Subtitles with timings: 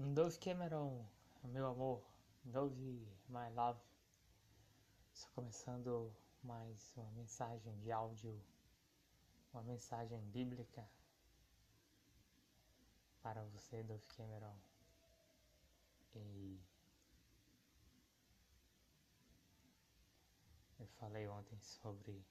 [0.00, 1.04] Dove Cameron,
[1.42, 2.00] meu amor,
[2.44, 3.80] Dove My Love.
[5.12, 8.40] Estou começando mais uma mensagem de áudio,
[9.52, 10.88] uma mensagem bíblica
[13.24, 14.56] para você, Dove Cameron.
[16.14, 16.60] E
[20.78, 22.24] eu falei ontem sobre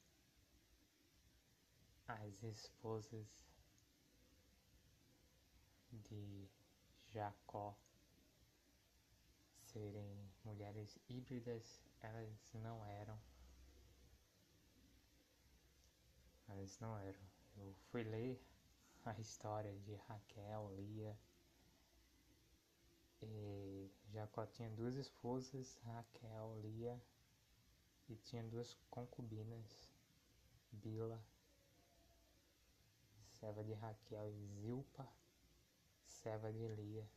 [2.07, 3.27] as esposas
[5.91, 6.49] de
[7.13, 7.75] Jacó
[9.77, 13.19] serem mulheres híbridas, elas não eram.
[16.47, 17.19] Elas não eram.
[17.57, 18.41] Eu fui ler
[19.05, 21.17] a história de Raquel, Lia.
[23.21, 27.01] E Jacó tinha duas esposas, Raquel, Lia,
[28.09, 29.89] e tinha duas concubinas,
[30.71, 31.21] Bila,
[33.39, 35.07] serva de Raquel e Zilpa
[36.27, 37.09] serva de Lia.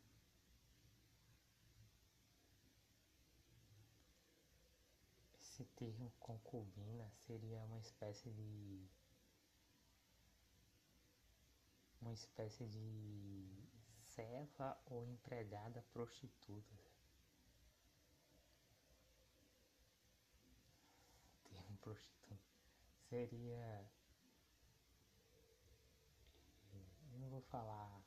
[5.41, 8.89] Esse termo concubina seria uma espécie de
[12.01, 13.67] uma espécie de
[14.15, 16.79] serva ou empregada prostituta.
[21.49, 22.39] Termo prostituta
[23.09, 23.91] seria
[27.19, 28.00] não vou falar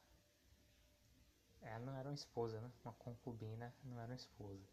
[1.63, 2.71] ela não era uma esposa, né?
[2.83, 4.67] Uma concubina não era uma esposa.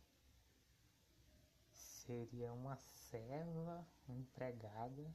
[1.72, 5.14] Seria uma serva, uma empregada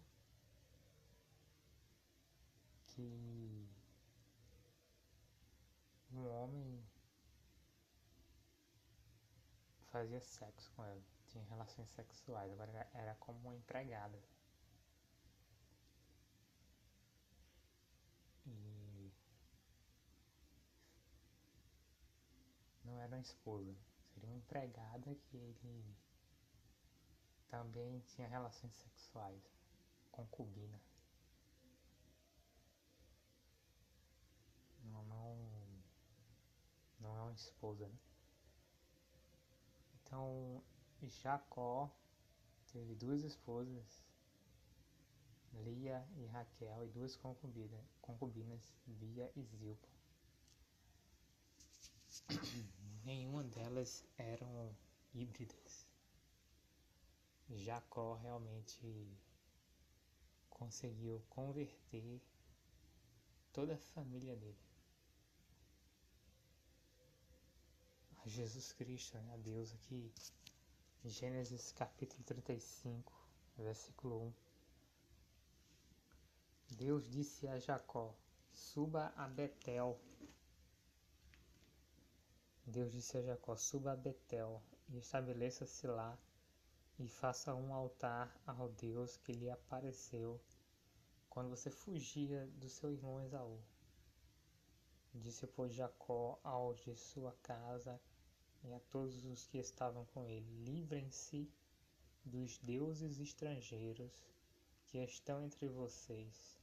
[2.88, 3.68] que
[6.12, 6.84] um homem
[9.92, 14.18] fazia sexo com ela, tinha relações sexuais, agora era como uma empregada.
[22.95, 23.72] não era uma esposa,
[24.12, 25.96] seria uma empregada que ele
[27.48, 29.44] também tinha relações sexuais,
[30.12, 30.82] concubina.
[34.86, 35.38] Não, não,
[37.00, 37.98] não é uma esposa, né?
[40.02, 40.64] Então,
[41.04, 41.92] Jacó
[42.72, 44.04] teve duas esposas,
[45.54, 49.88] Lia e Raquel, e duas concubinas, concubinas Bia e Zilpa.
[53.06, 54.76] Nenhuma delas eram
[55.14, 55.88] híbridas.
[57.50, 59.08] Jacó realmente
[60.50, 62.22] conseguiu converter
[63.54, 64.66] toda a família dele
[68.26, 69.34] a Jesus Cristo, né?
[69.34, 70.12] a Deus aqui.
[71.04, 73.14] Gênesis capítulo 35,
[73.56, 74.34] versículo
[76.72, 76.76] 1.
[76.76, 78.16] Deus disse a Jacó:
[78.52, 80.00] Suba a Betel
[82.68, 84.60] Deus disse a Jacó: Suba a Betel
[84.90, 86.18] e estabeleça-se lá
[86.98, 90.42] e faça um altar ao Deus que lhe apareceu
[91.30, 93.60] quando você fugia do seu irmão Esaú.
[95.14, 98.02] Disse, pois, Jacó aos de sua casa
[98.64, 101.48] e a todos os que estavam com ele: Livrem-se
[102.24, 104.28] dos deuses estrangeiros
[104.88, 106.60] que estão entre vocês.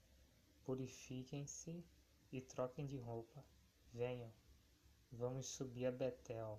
[0.64, 1.84] Purifiquem-se
[2.32, 3.44] e troquem de roupa.
[3.92, 4.32] Venham
[5.14, 6.58] Vamos subir a Betel,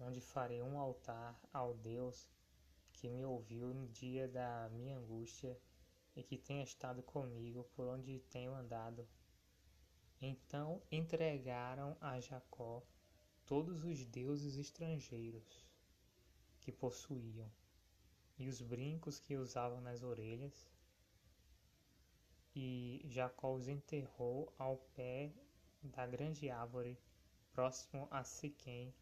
[0.00, 2.28] onde farei um altar ao Deus
[2.92, 5.56] que me ouviu no dia da minha angústia
[6.16, 9.06] e que tem estado comigo por onde tenho andado.
[10.20, 12.82] Então entregaram a Jacó
[13.46, 15.64] todos os deuses estrangeiros
[16.60, 17.48] que possuíam
[18.36, 20.68] e os brincos que usavam nas orelhas.
[22.52, 25.32] E Jacó os enterrou ao pé
[25.84, 26.98] da grande árvore
[27.56, 28.94] próximo a Siquém.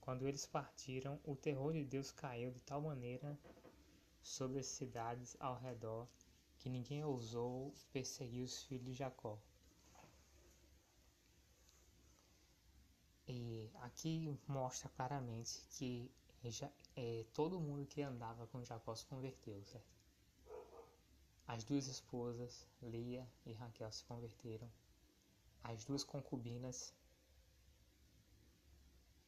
[0.00, 3.38] Quando eles partiram, o terror de Deus caiu de tal maneira
[4.22, 6.08] sobre as cidades ao redor
[6.58, 9.38] que ninguém ousou perseguir os filhos de Jacó.
[13.28, 16.10] E aqui mostra claramente que
[16.44, 19.92] já, é, todo mundo que andava com Jacó se converteu, certo?
[21.46, 24.70] As duas esposas, Lia e Raquel, se converteram.
[25.62, 26.94] As duas concubinas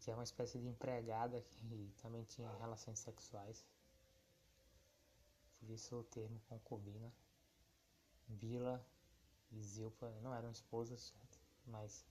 [0.04, 3.66] que é uma espécie de empregada que também tinha relações sexuais.
[5.58, 7.10] Por isso o termo concubina.
[8.28, 8.86] Bila
[9.50, 11.14] e Zilpa não eram esposas,
[11.66, 12.04] mas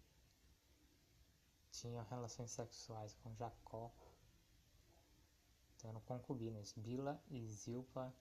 [1.71, 3.91] tinham relações sexuais com Jacó.
[5.75, 6.73] Então eram concubinas.
[6.75, 8.11] Bila e Zilpa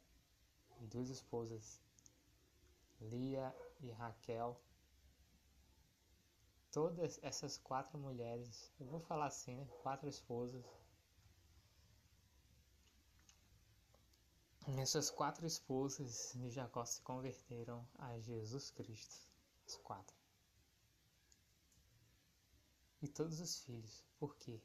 [0.82, 1.80] e duas esposas,
[3.00, 4.60] Lia e Raquel.
[6.72, 9.68] Todas essas quatro mulheres, eu vou falar assim, né?
[9.82, 10.64] Quatro esposas.
[14.78, 19.16] Essas quatro esposas de Jacó se converteram a Jesus Cristo.
[19.66, 20.16] As quatro.
[23.02, 24.02] E todos os filhos.
[24.18, 24.60] Por quê?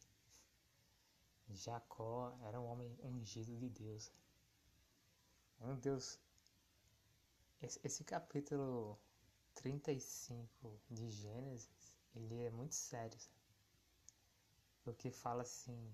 [1.50, 4.12] Jacó era um homem ungido de Deus.
[5.60, 6.20] Um Deus.
[7.62, 9.00] Esse, esse capítulo
[9.56, 11.68] 35 de Gênesis,
[12.18, 13.20] ele é muito sério.
[13.20, 13.36] Sabe?
[14.84, 15.94] Porque fala assim.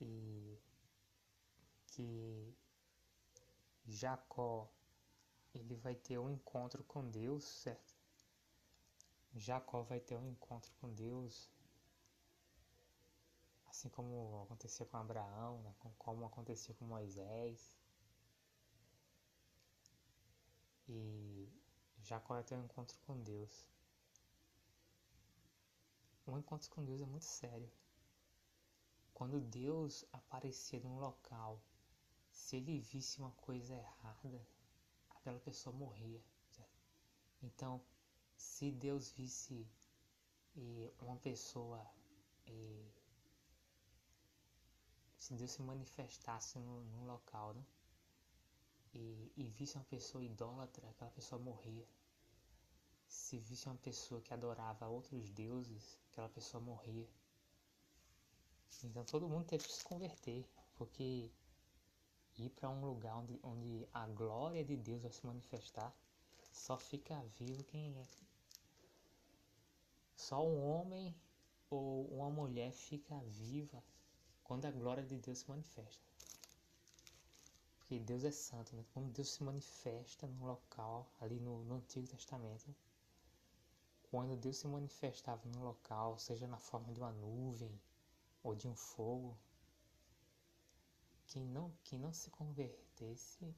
[0.00, 0.58] E
[1.88, 2.56] que
[3.86, 4.68] Jacó
[5.54, 7.94] ele vai ter um encontro com Deus, certo?
[9.34, 11.50] Jacó vai ter um encontro com Deus
[13.72, 15.74] assim como acontecia com Abraão, né?
[15.98, 17.74] como acontecia com Moisés.
[20.88, 21.48] E
[22.02, 23.66] Jacó vai ter um encontro com Deus.
[26.26, 27.70] Um encontro com Deus é muito sério.
[29.12, 31.60] Quando Deus aparecia num local,
[32.30, 34.46] se ele visse uma coisa errada,
[35.10, 36.22] aquela pessoa morria.
[37.42, 37.82] Então,
[38.36, 39.66] se Deus visse
[40.56, 41.84] eh, uma pessoa
[42.46, 42.92] eh,
[45.22, 47.64] se Deus se manifestasse no, num local, né?
[48.92, 51.86] E, e visse uma pessoa idólatra, aquela pessoa morria.
[53.12, 57.06] Se visse uma pessoa que adorava outros deuses, aquela pessoa morria.
[58.82, 61.30] Então todo mundo teve que se converter, porque
[62.38, 65.94] ir para um lugar onde, onde a glória de Deus vai se manifestar,
[66.52, 68.06] só fica vivo quem é.
[70.16, 71.14] Só um homem
[71.68, 73.84] ou uma mulher fica viva
[74.42, 76.02] quando a glória de Deus se manifesta.
[77.78, 78.86] Porque Deus é santo, né?
[78.94, 82.74] Quando Deus se manifesta num local, ali no, no Antigo Testamento,
[84.12, 87.80] quando Deus se manifestava num local, seja na forma de uma nuvem
[88.42, 89.34] ou de um fogo,
[91.28, 93.56] quem não, quem não se convertesse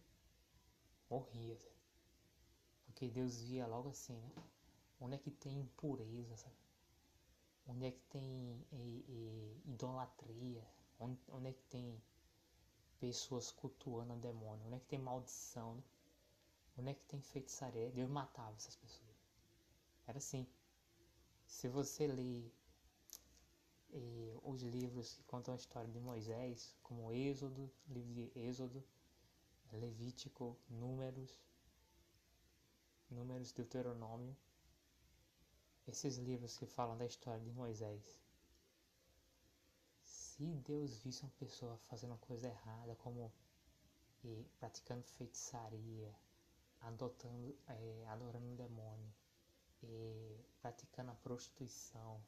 [1.10, 1.58] morria.
[2.86, 4.30] Porque Deus via logo assim, né?
[5.00, 6.54] Onde é que tem impureza, sabe?
[7.66, 10.64] Onde é que tem e, e, idolatria,
[11.00, 12.00] Onde, onde é que tem
[13.00, 14.64] pessoas cultuando o demônio?
[14.66, 15.74] Onde é que tem maldição?
[15.74, 15.82] Né?
[16.78, 17.90] Onde é que tem feitiçaria?
[17.90, 19.03] Deus matava essas pessoas.
[20.06, 20.46] Era assim.
[21.46, 22.52] Se você ler
[23.92, 28.84] eh, os livros que contam a história de Moisés, como Êxodo, livro de Êxodo,
[29.72, 31.40] Levítico, Números,
[33.10, 34.36] Números, Deuteronômio,
[35.86, 38.18] esses livros que falam da história de Moisés,
[40.02, 43.32] se Deus visse uma pessoa fazendo uma coisa errada, como
[44.24, 46.12] e, praticando feitiçaria,
[46.80, 49.12] adotando, é, adorando um demônio,
[50.60, 52.20] praticando a prostituição,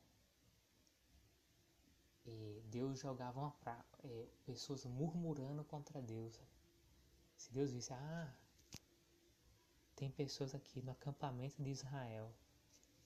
[2.24, 6.40] e Deus jogava uma pra, é, pessoas murmurando contra Deus.
[7.36, 8.34] Se Deus visse, ah,
[9.94, 12.34] tem pessoas aqui no acampamento de Israel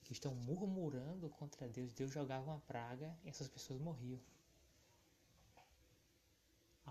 [0.03, 4.19] que estão murmurando contra Deus, Deus jogava uma praga e essas pessoas morriam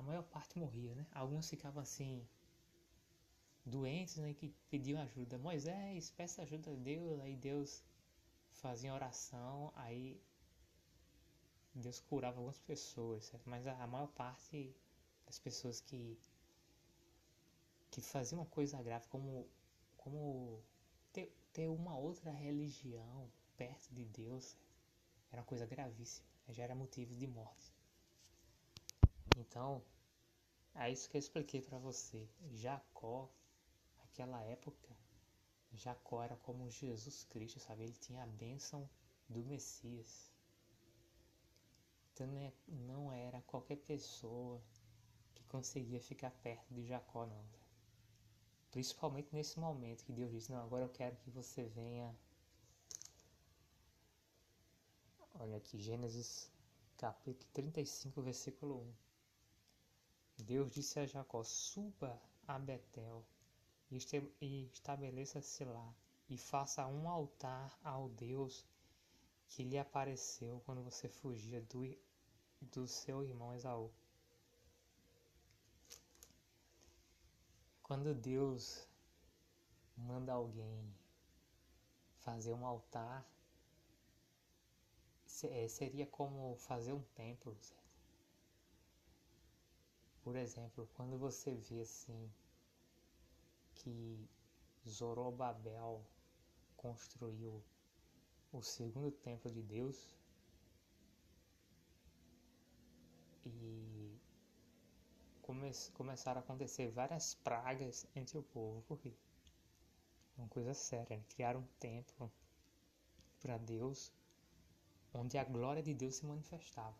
[0.01, 1.07] a maior parte morria, né?
[1.13, 2.27] Alguns ficavam assim,
[3.65, 4.35] doentes, né?
[4.35, 5.39] Que pediam ajuda.
[5.39, 7.21] Moisés, peça ajuda a Deus.
[7.21, 7.83] Aí Deus
[8.53, 10.21] fazia oração, aí
[11.75, 13.49] Deus curava algumas pessoas, certo?
[13.49, 14.75] Mas a, maior parte
[15.27, 16.19] das pessoas que
[17.91, 19.49] que faziam uma coisa grave, como,
[19.97, 20.63] como
[21.13, 24.57] ter, ter uma outra religião perto de Deus,
[25.33, 27.75] era uma coisa gravíssima, já era motivo de morte.
[29.37, 29.83] Então,
[30.75, 32.29] é isso que eu expliquei para você.
[32.53, 33.29] Jacó,
[34.11, 34.89] naquela época,
[35.73, 37.85] Jacó era como Jesus Cristo, sabe?
[37.85, 38.89] Ele tinha a bênção
[39.29, 40.33] do Messias.
[42.13, 42.27] Então
[42.67, 44.61] não é, era qualquer pessoa
[45.35, 47.45] que conseguia ficar perto de Jacó, não.
[48.71, 52.15] Principalmente nesse momento que Deus disse: Não, agora eu quero que você venha.
[55.35, 56.51] Olha aqui, Gênesis
[56.99, 58.83] capítulo 35, versículo
[60.39, 60.45] 1.
[60.45, 63.25] Deus disse a Jacó: Suba a Betel
[63.91, 65.95] e estabeleça-se lá,
[66.29, 68.65] e faça um altar ao Deus
[69.49, 71.83] que lhe apareceu quando você fugia do,
[72.61, 73.91] do seu irmão Esaú.
[77.83, 78.89] Quando Deus
[79.97, 80.95] manda alguém
[82.21, 83.29] fazer um altar,
[85.45, 87.57] é, seria como fazer um templo?
[90.23, 92.31] Por exemplo, quando você vê assim
[93.81, 94.29] que
[94.89, 96.05] Zorobabel
[96.77, 97.63] construiu
[98.53, 100.15] o segundo templo de Deus
[103.47, 104.19] e
[105.43, 109.13] come começaram a acontecer várias pragas entre o povo, porque
[110.37, 111.25] uma coisa séria, né?
[111.29, 112.31] criaram um templo
[113.41, 114.13] para Deus
[115.13, 116.97] onde a glória de Deus se manifestava.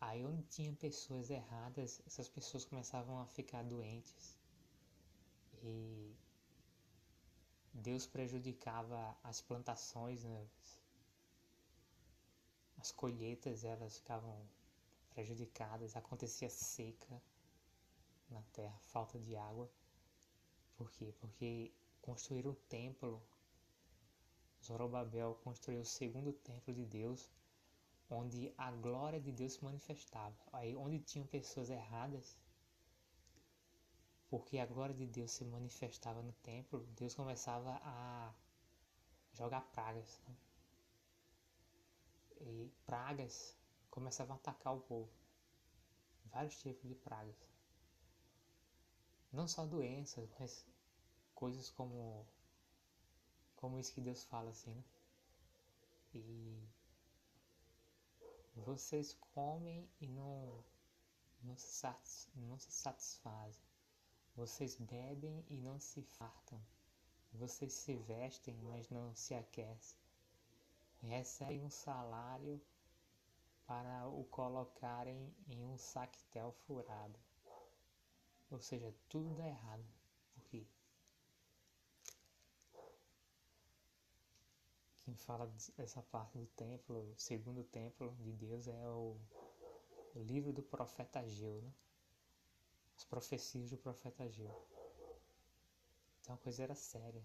[0.00, 4.41] Aí onde tinha pessoas erradas, essas pessoas começavam a ficar doentes.
[5.62, 6.14] E
[7.72, 10.46] Deus prejudicava as plantações, né?
[12.82, 14.36] as colheitas elas ficavam
[15.14, 17.22] prejudicadas, acontecia seca
[18.28, 19.70] na terra, falta de água.
[20.76, 21.14] Por quê?
[21.20, 23.22] Porque construíram o templo.
[24.64, 27.30] Zorobabel construiu o segundo templo de Deus,
[28.10, 30.36] onde a glória de Deus se manifestava.
[30.52, 32.36] Aí onde tinham pessoas erradas,
[34.32, 38.32] porque a glória de Deus se manifestava no templo, Deus começava a
[39.34, 40.22] jogar pragas.
[40.26, 40.36] Né?
[42.40, 43.54] E pragas
[43.90, 45.12] começavam a atacar o povo.
[46.24, 47.36] Vários tipos de pragas.
[49.30, 50.66] Não só doenças, mas
[51.34, 52.26] coisas como
[53.56, 54.84] como isso que Deus fala assim, né?
[56.14, 56.66] E
[58.54, 60.64] vocês comem e não
[61.42, 61.86] não se,
[62.34, 63.71] não se satisfazem.
[64.34, 66.60] Vocês bebem e não se fartam.
[67.32, 69.98] Vocês se vestem, mas não se aquecem.
[71.02, 72.60] Recebem um salário
[73.66, 77.18] para o colocarem em um saquetel furado.
[78.50, 79.84] Ou seja, tudo dá errado.
[80.34, 80.66] Por quê?
[85.04, 85.46] Quem fala
[85.76, 89.16] dessa parte do templo, segundo templo de Deus, é o,
[90.14, 91.72] livro do profeta Ageu, né?
[93.02, 94.54] As profecias do profeta Ageu.
[96.20, 97.24] Então a coisa era séria.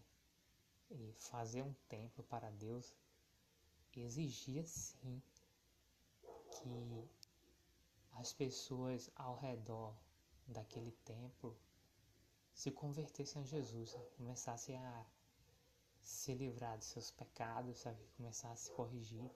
[0.90, 2.96] E fazer um templo para Deus
[3.96, 5.22] exigia sim
[6.52, 7.10] que
[8.14, 9.96] as pessoas ao redor
[10.48, 11.56] daquele templo
[12.54, 15.06] se convertessem a Jesus, começassem a
[16.02, 18.02] se livrar dos seus pecados, sabe?
[18.16, 19.30] começar a se corrigir.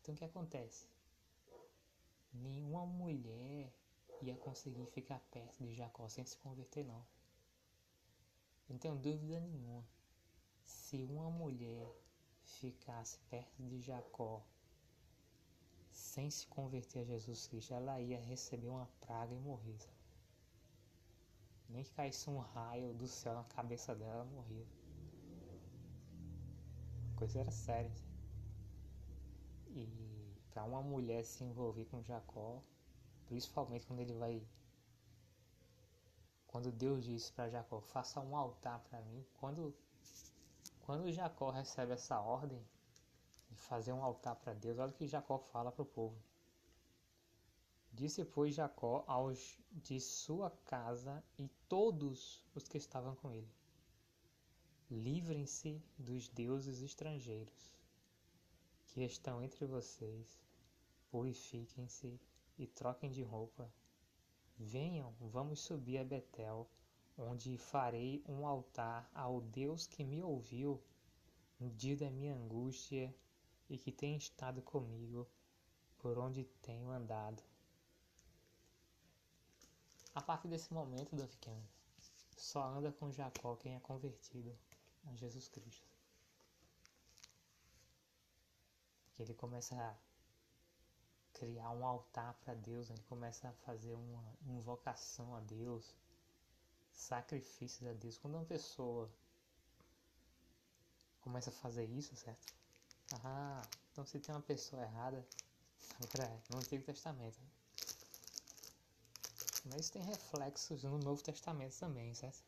[0.00, 0.88] Então o que acontece?
[2.32, 3.72] Nenhuma mulher
[4.22, 7.04] ia conseguir ficar perto de Jacó sem se converter não.
[8.68, 9.84] Não tenho dúvida nenhuma.
[10.64, 11.90] Se uma mulher
[12.44, 14.42] ficasse perto de Jacó
[15.90, 19.78] sem se converter a Jesus Cristo, ela ia receber uma praga e morrer.
[21.68, 24.66] Nem que caísse um raio do céu na cabeça dela, ela morria.
[27.12, 27.92] A coisa era séria.
[29.68, 29.86] E
[30.52, 32.60] para uma mulher se envolver com Jacó,
[33.30, 34.42] principalmente quando ele vai.
[36.48, 39.24] Quando Deus disse para Jacó: faça um altar para mim.
[39.34, 39.72] Quando,
[40.80, 42.60] quando Jacó recebe essa ordem,
[43.48, 44.78] de fazer um altar para Deus.
[44.78, 46.20] Olha o que Jacó fala para o povo.
[47.92, 53.52] Disse, pois, Jacó aos de sua casa e todos os que estavam com ele:
[54.90, 57.72] Livrem-se dos deuses estrangeiros
[58.88, 60.40] que estão entre vocês,
[61.10, 62.20] purifiquem-se
[62.60, 63.72] e troquem de roupa.
[64.58, 66.68] Venham, vamos subir a Betel,
[67.16, 70.78] onde farei um altar ao Deus que me ouviu
[71.58, 73.14] no dia da minha angústia
[73.66, 75.26] e que tem estado comigo
[75.96, 77.42] por onde tenho andado.
[80.14, 81.62] A partir desse momento, Duncan,
[82.36, 84.54] só anda com Jacó quem é convertido
[85.06, 85.88] a Jesus Cristo.
[89.14, 90.09] Que ele começa a
[91.32, 95.94] criar um altar para Deus, ele começa a fazer uma invocação a Deus,
[96.92, 98.18] sacrifícios a Deus.
[98.18, 99.10] Quando uma pessoa
[101.20, 102.54] começa a fazer isso, certo?
[103.24, 105.26] Ah, então se tem uma pessoa errada,
[106.50, 107.38] no Antigo Testamento.
[109.66, 112.42] Mas tem reflexos no Novo Testamento também, certo?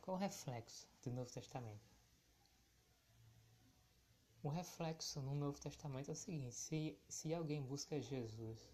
[0.00, 1.91] Qual o reflexo do Novo Testamento?
[4.42, 8.68] O reflexo no Novo Testamento é o seguinte: se, se alguém busca Jesus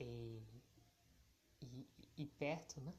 [0.00, 0.42] e,
[1.60, 2.92] e, e perto, né?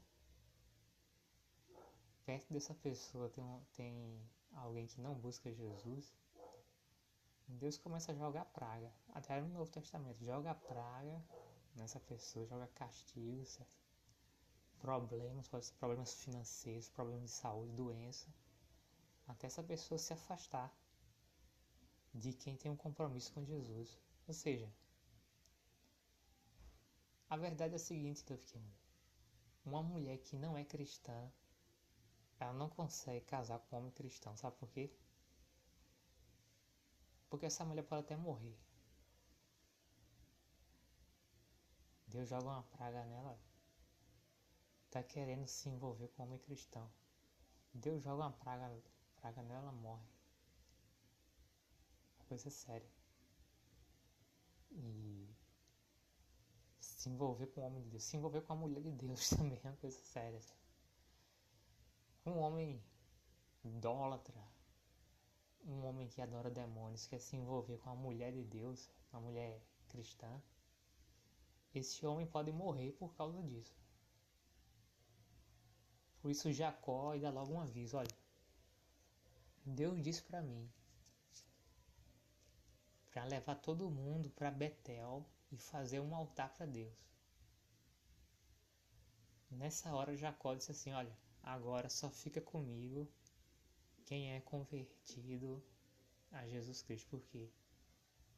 [2.24, 6.14] perto dessa pessoa tem, tem alguém que não busca Jesus,
[7.48, 8.92] Deus começa a jogar praga.
[9.12, 11.20] Até no Novo Testamento, joga praga
[11.74, 13.76] nessa pessoa, joga castigo, certo?
[14.78, 18.28] Problemas, pode ser problemas financeiros, problemas de saúde, doença.
[19.30, 20.72] Até essa pessoa se afastar
[22.14, 23.98] de quem tem um compromisso com Jesus.
[24.26, 24.68] Ou seja,
[27.28, 28.64] a verdade é a seguinte, Tolkien.
[29.64, 31.30] Uma mulher que não é cristã
[32.40, 34.90] ela não consegue casar com um homem cristão, sabe por quê?
[37.28, 38.58] Porque essa mulher pode até morrer.
[42.06, 43.38] Deus joga uma praga nela.
[44.90, 46.90] Tá querendo se envolver com um homem cristão.
[47.72, 48.72] Deus joga uma praga,
[49.20, 50.08] praga nela, ela morre.
[52.18, 52.90] Uma coisa séria.
[54.70, 55.28] E
[56.78, 59.60] se envolver com o homem de Deus, se envolver com a mulher de Deus também
[59.62, 60.40] é uma coisa séria.
[60.40, 60.60] Sabe?
[62.26, 62.82] Um homem
[63.64, 64.42] idólatra,
[65.64, 69.62] um homem que adora demônios, quer se envolver com a mulher de Deus, uma mulher
[69.88, 70.40] cristã,
[71.74, 73.74] esse homem pode morrer por causa disso.
[76.20, 78.19] Por isso Jacó dá logo um aviso, olha.
[79.64, 80.70] Deus disse para mim
[83.10, 86.94] para levar todo mundo para Betel e fazer um altar para Deus.
[89.50, 91.12] Nessa hora Jacó disse assim, olha,
[91.42, 93.08] agora só fica comigo
[94.06, 95.62] quem é convertido
[96.30, 97.50] a Jesus Cristo, porque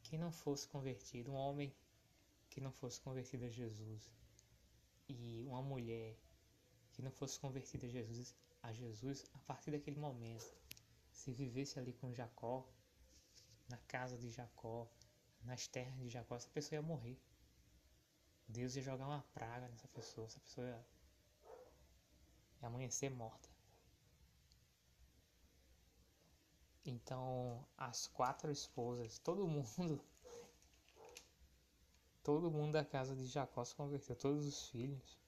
[0.01, 1.73] quem não fosse convertido, um homem
[2.49, 4.11] que não fosse convertida a Jesus
[5.07, 6.17] e uma mulher
[6.91, 10.51] que não fosse convertida a Jesus, a Jesus, a partir daquele momento,
[11.13, 12.67] se vivesse ali com Jacó,
[13.69, 14.87] na casa de Jacó,
[15.43, 17.17] nas terras de Jacó, essa pessoa ia morrer.
[18.47, 20.85] Deus ia jogar uma praga nessa pessoa, essa pessoa ia,
[22.61, 23.49] ia amanhecer morta.
[26.85, 30.03] Então, as quatro esposas, todo mundo
[32.23, 35.19] Todo mundo da casa de Jacó se converteu, todos os filhos.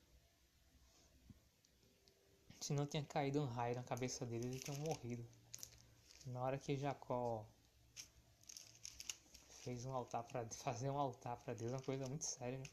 [2.62, 5.28] Se não tinha caído um raio na cabeça deles, eles tinham morrido.
[6.26, 7.46] Na hora que Jacó
[9.64, 12.66] fez um altar para fazer um altar para Deus, é uma coisa muito séria, né?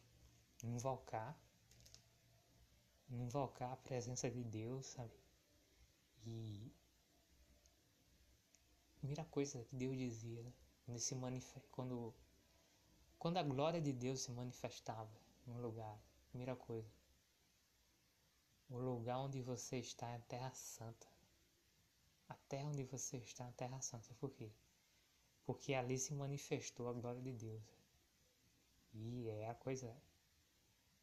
[0.64, 1.36] invocar,
[3.10, 5.12] invocar a presença de Deus, sabe?
[6.24, 6.72] E
[8.98, 10.52] primeira coisa que Deus dizia, né?
[10.86, 11.40] quando
[11.70, 12.14] quando
[13.18, 15.10] quando a glória de Deus se manifestava
[15.46, 15.96] num lugar,
[16.30, 16.90] primeira coisa,
[18.70, 21.11] o lugar onde você está é a Terra Santa.
[22.32, 24.14] A terra onde você está é a Terra Santa.
[24.14, 24.50] Por quê?
[25.44, 27.62] Porque ali se manifestou a glória de Deus.
[28.94, 29.94] E é a coisa,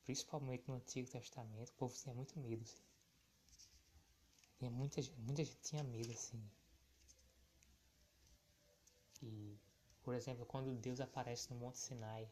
[0.03, 2.63] principalmente no Antigo Testamento, o povo tinha muito medo.
[2.63, 2.81] Assim.
[4.57, 6.43] Tinha muita, muita gente tinha medo assim.
[9.21, 9.55] E
[10.01, 12.29] por exemplo, quando Deus aparece no Monte Sinai, o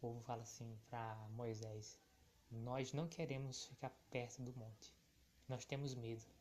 [0.00, 2.00] povo fala assim para Moisés:
[2.50, 4.92] Nós não queremos ficar perto do monte,
[5.48, 6.34] nós temos medo.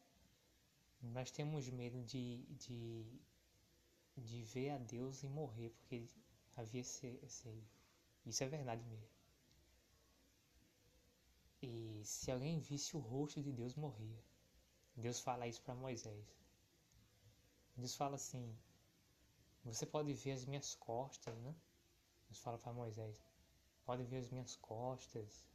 [1.03, 3.05] Nós temos medo de, de,
[4.17, 6.07] de ver a Deus e morrer, porque
[6.55, 7.63] havia esse, esse.
[8.25, 9.13] Isso é verdade mesmo.
[11.61, 14.23] E se alguém visse o rosto de Deus, morria.
[14.95, 16.25] Deus fala isso para Moisés.
[17.75, 18.55] Deus fala assim:
[19.63, 21.55] você pode ver as minhas costas, né?
[22.27, 23.23] Deus fala para Moisés:
[23.85, 25.47] Pode ver as minhas costas,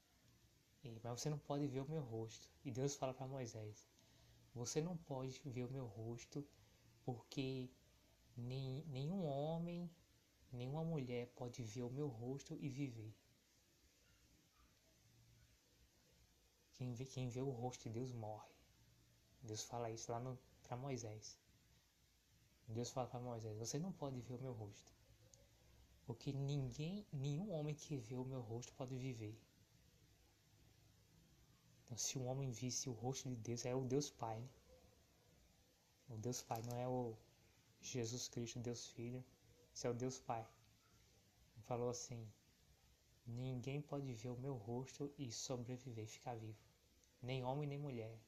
[1.03, 2.49] mas você não pode ver o meu rosto.
[2.65, 3.87] E Deus fala para Moisés:
[4.55, 6.47] Você não pode ver o meu rosto,
[7.05, 7.71] porque
[8.37, 9.91] nem, nenhum homem,
[10.53, 13.15] nenhuma mulher pode ver o meu rosto e viver.
[16.75, 18.49] Quem vê, quem vê o rosto de Deus morre.
[19.43, 20.21] Deus fala isso lá
[20.63, 21.39] para Moisés.
[22.69, 24.93] Deus fala para Moisés: Você não pode ver o meu rosto,
[26.05, 29.37] porque ninguém, nenhum homem que vê o meu rosto pode viver.
[31.89, 34.39] Então, se um homem visse o rosto de Deus, é o Deus Pai.
[34.39, 34.49] Né?
[36.11, 37.17] O Deus Pai não é o
[37.81, 39.25] Jesus Cristo, Deus Filho,
[39.75, 40.47] esse é o Deus Pai.
[41.55, 42.31] Ele falou assim:
[43.27, 46.59] Ninguém pode ver o meu rosto e sobreviver, ficar vivo.
[47.23, 48.19] Nem homem, nem mulher,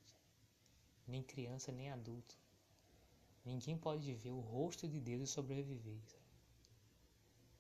[1.07, 2.39] nem criança, nem adulto.
[3.45, 6.01] Ninguém pode ver o rosto de Deus e sobreviver.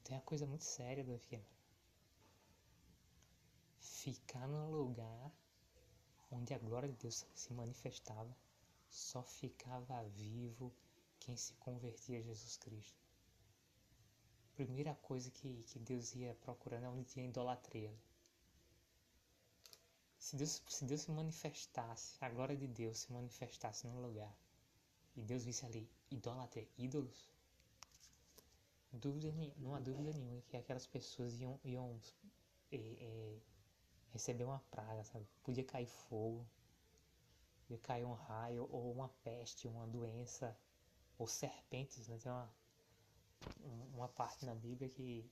[0.02, 1.44] Tem uma coisa muito séria FM.
[3.78, 5.30] Ficar num lugar
[6.30, 8.34] onde a glória de Deus se manifestava,
[8.88, 10.72] só ficava vivo
[11.18, 12.98] quem se convertia a Jesus Cristo.
[14.54, 17.92] Primeira coisa que, que Deus ia procurando é onde tinha idolatria.
[20.18, 24.36] Se Deus, se Deus se manifestasse, a glória de Deus se manifestasse num lugar
[25.16, 27.30] e Deus visse ali idolatria, ídolos,
[28.92, 31.98] dúvida, não há dúvida nenhuma que aquelas pessoas iam, iam
[32.70, 33.38] é, é,
[34.12, 35.26] receber uma praga, sabe?
[35.42, 36.46] Podia cair fogo,
[37.62, 40.56] podia cair um raio, ou uma peste, uma doença,
[41.18, 42.18] ou serpentes, né?
[42.18, 42.52] Tem uma,
[43.94, 45.30] uma parte na Bíblia que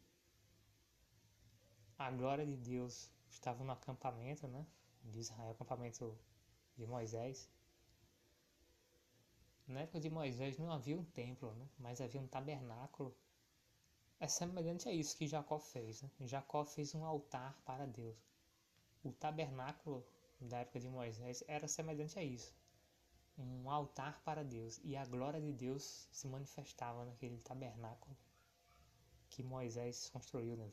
[1.99, 4.67] a glória de Deus estava no acampamento, né?
[5.05, 6.19] De Israel, acampamento
[6.77, 7.51] de Moisés,
[9.69, 11.69] na época de Moisés não havia um templo, né?
[11.79, 13.15] mas havia um tabernáculo.
[14.19, 16.01] É semelhante a isso que Jacó fez.
[16.01, 16.11] Né?
[16.21, 18.17] Jacó fez um altar para Deus.
[19.09, 20.07] O tabernáculo
[20.41, 22.53] da época de Moisés era semelhante a isso
[23.39, 28.17] um altar para Deus e a glória de Deus se manifestava naquele tabernáculo
[29.31, 30.57] que Moisés construiu.
[30.57, 30.69] Né?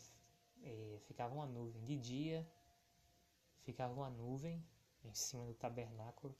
[0.64, 2.52] É, ficava uma nuvem de dia,
[3.62, 4.66] ficava uma nuvem
[5.04, 6.36] em cima do tabernáculo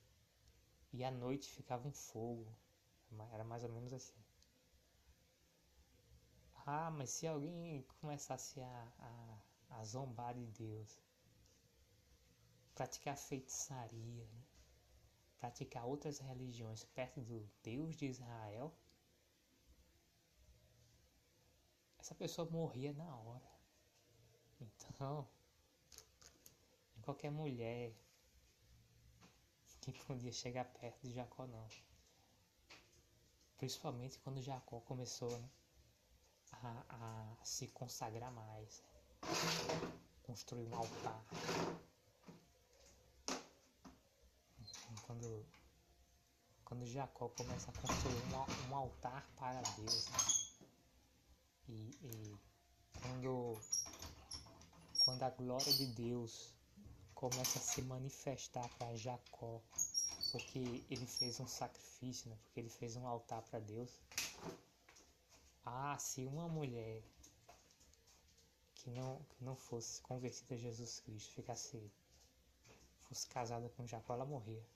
[0.92, 2.48] e à noite ficava um fogo.
[3.32, 4.20] Era mais ou menos assim.
[6.66, 11.00] Ah, mas se alguém começasse a, a, a zombar de Deus,
[12.76, 14.44] praticar feitiçaria, né?
[15.40, 18.76] praticar outras religiões perto do Deus de Israel,
[21.98, 23.52] essa pessoa morria na hora.
[24.62, 25.28] Então,
[27.02, 27.94] qualquer mulher
[29.82, 31.68] que podia chegar perto de Jacó não.
[33.58, 35.50] Principalmente quando Jacó começou né,
[36.52, 38.84] a, a se consagrar mais,
[40.24, 41.26] construir um altar.
[45.16, 45.46] Quando,
[46.66, 50.10] quando Jacó começa a construir um, um altar para Deus.
[50.10, 50.18] Né?
[51.70, 52.38] E, e
[53.00, 53.58] quando,
[55.06, 56.54] quando a glória de Deus
[57.14, 59.62] começa a se manifestar para Jacó,
[60.34, 62.38] porque ele fez um sacrifício, né?
[62.44, 63.90] porque ele fez um altar para Deus.
[65.66, 67.02] Ah, se uma mulher
[68.76, 71.90] que não, que não fosse convertida a Jesus Cristo ficasse
[73.04, 74.75] fosse casada com Jacó, ela morria.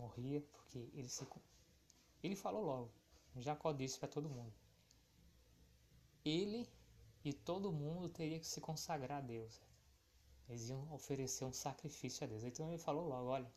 [0.00, 1.26] Morria porque ele se
[2.22, 2.92] ele falou logo.
[3.36, 4.52] Jacó disse para todo mundo.
[6.24, 6.68] Ele
[7.24, 9.60] e todo mundo teria que se consagrar a Deus.
[10.48, 12.44] Eles iam oferecer um sacrifício a Deus.
[12.44, 13.52] Então ele falou logo, olha,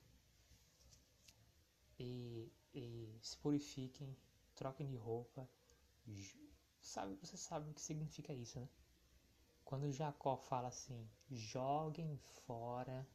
[2.00, 4.16] e, e se purifiquem,
[4.56, 5.50] troquem de roupa.
[6.80, 8.70] Sabe, você sabe o que significa isso, né?
[9.64, 13.08] Quando Jacó fala assim, joguem fora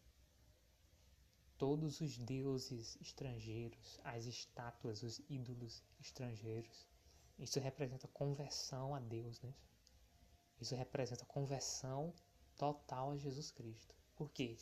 [1.58, 6.86] todos os deuses estrangeiros, as estátuas, os ídolos estrangeiros.
[7.38, 9.52] Isso representa conversão a Deus, né?
[10.60, 12.14] Isso representa conversão
[12.56, 13.94] total a Jesus Cristo.
[14.16, 14.56] Por quê?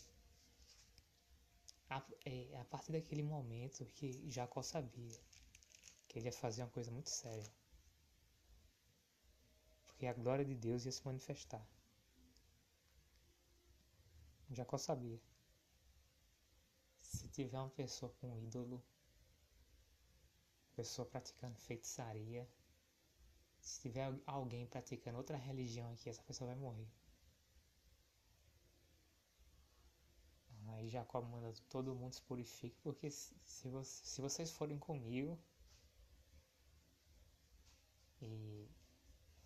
[1.89, 5.21] A, é, a partir daquele momento que Jacó sabia
[6.09, 7.51] que ele ia fazer uma coisa muito séria.
[9.87, 11.67] Porque a glória de Deus ia se manifestar.
[14.51, 15.21] Jacó sabia.
[17.17, 18.83] Se tiver uma pessoa com um ídolo,
[20.75, 22.47] pessoa praticando feitiçaria,
[23.59, 26.89] se tiver alguém praticando outra religião aqui, essa pessoa vai morrer.
[30.69, 35.39] Aí Jacó manda todo mundo se purifique, porque se, se, se vocês forem comigo
[38.21, 38.69] e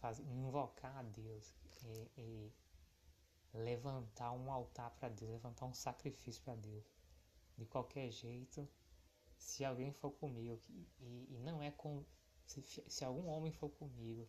[0.00, 1.54] faz, invocar a Deus
[2.16, 2.52] e, e
[3.54, 6.84] levantar um altar para Deus, levantar um sacrifício para Deus,
[7.60, 8.66] de qualquer jeito,
[9.36, 10.58] se alguém for comigo
[10.98, 12.02] e, e não é com
[12.46, 14.26] se, se algum homem for comigo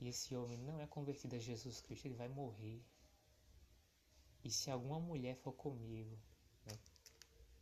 [0.00, 2.82] e esse homem não é convertido a Jesus Cristo, ele vai morrer
[4.42, 6.16] e se alguma mulher for comigo,
[6.64, 6.78] né,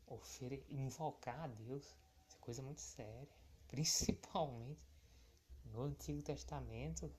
[0.07, 3.29] ofere, invocar a Deus, isso é coisa muito séria.
[3.67, 4.79] Principalmente
[5.65, 7.11] no Antigo Testamento,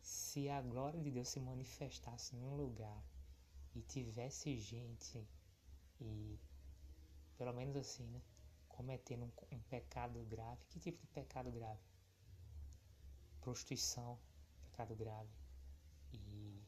[0.00, 3.02] se a glória de Deus se manifestasse num lugar
[3.74, 5.26] e tivesse gente
[6.02, 6.38] e
[7.36, 8.22] pelo menos assim, né,
[8.68, 11.80] cometendo um, um pecado grave, que tipo de pecado grave?
[13.40, 14.18] Prostituição,
[14.64, 15.30] pecado grave.
[16.12, 16.62] E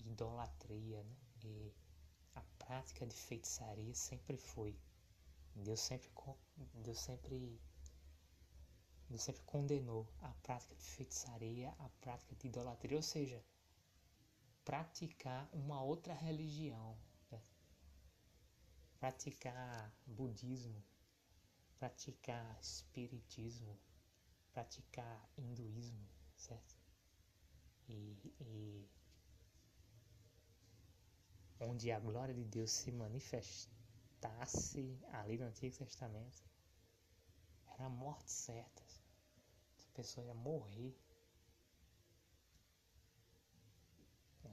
[0.00, 1.16] idolatria, né?
[1.44, 1.72] E
[2.34, 4.76] a prática de feitiçaria sempre foi.
[5.54, 6.10] Deus sempre,
[6.74, 7.60] Deus sempre,
[9.08, 13.42] Deus sempre condenou a prática de feitiçaria, a prática de idolatria, ou seja,
[14.64, 16.96] praticar uma outra religião?
[18.98, 20.82] Praticar budismo,
[21.78, 23.78] praticar espiritismo,
[24.52, 26.76] praticar hinduísmo, certo?
[27.88, 28.88] E, e
[31.60, 36.42] onde a glória de Deus se manifestasse ali no Antigo Testamento,
[37.66, 38.82] era a morte certa.
[39.76, 40.96] Essa pessoa ia morrer.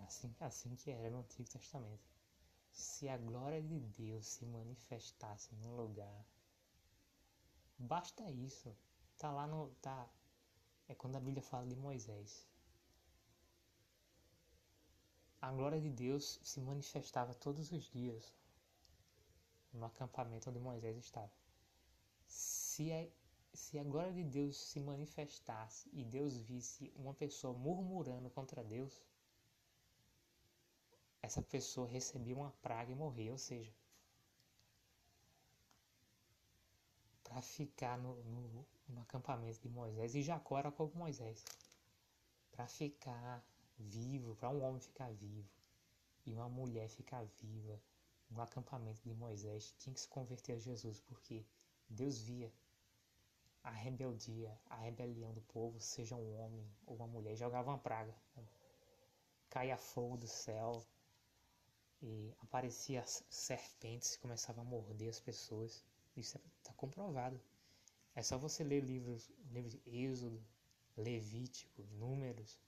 [0.05, 2.14] Assim, assim que era no Antigo Testamento.
[2.75, 6.25] Se a glória de Deus se manifestasse num lugar,
[7.79, 8.69] basta isso.
[9.17, 9.69] Tá lá no.
[9.81, 10.07] Tá,
[10.87, 12.31] é quando a Bíblia fala de Moisés.
[15.45, 18.33] a glória de Deus se manifestava todos os dias
[19.71, 21.31] no acampamento onde Moisés estava.
[22.25, 23.07] Se a,
[23.53, 28.99] se a glória de Deus se manifestasse e Deus visse uma pessoa murmurando contra Deus,
[31.25, 33.73] essa pessoa recebia uma praga e morria, ou seja,
[37.23, 41.43] para ficar no, no, no, acampamento de Moisés, e Jacó era como Moisés,
[42.51, 43.43] para ficar
[43.79, 45.49] vivo, para um homem ficar vivo
[46.27, 47.81] e uma mulher ficar viva
[48.29, 51.43] no acampamento de Moisés, tinha que se converter a Jesus, porque
[51.89, 52.53] Deus via
[53.63, 58.15] a rebeldia, a rebelião do povo, seja um homem ou uma mulher, jogava uma praga.
[59.49, 60.85] Caia fogo do céu,
[62.01, 65.83] e aparecia serpentes e começava a morder as pessoas.
[66.15, 67.39] Isso está é, comprovado.
[68.15, 70.41] É só você ler livros, livros de Êxodo,
[70.95, 72.59] Levítico, Números,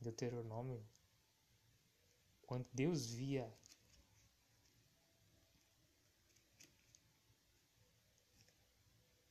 [0.00, 0.84] Deuteronômio.
[2.46, 3.50] Quando Deus via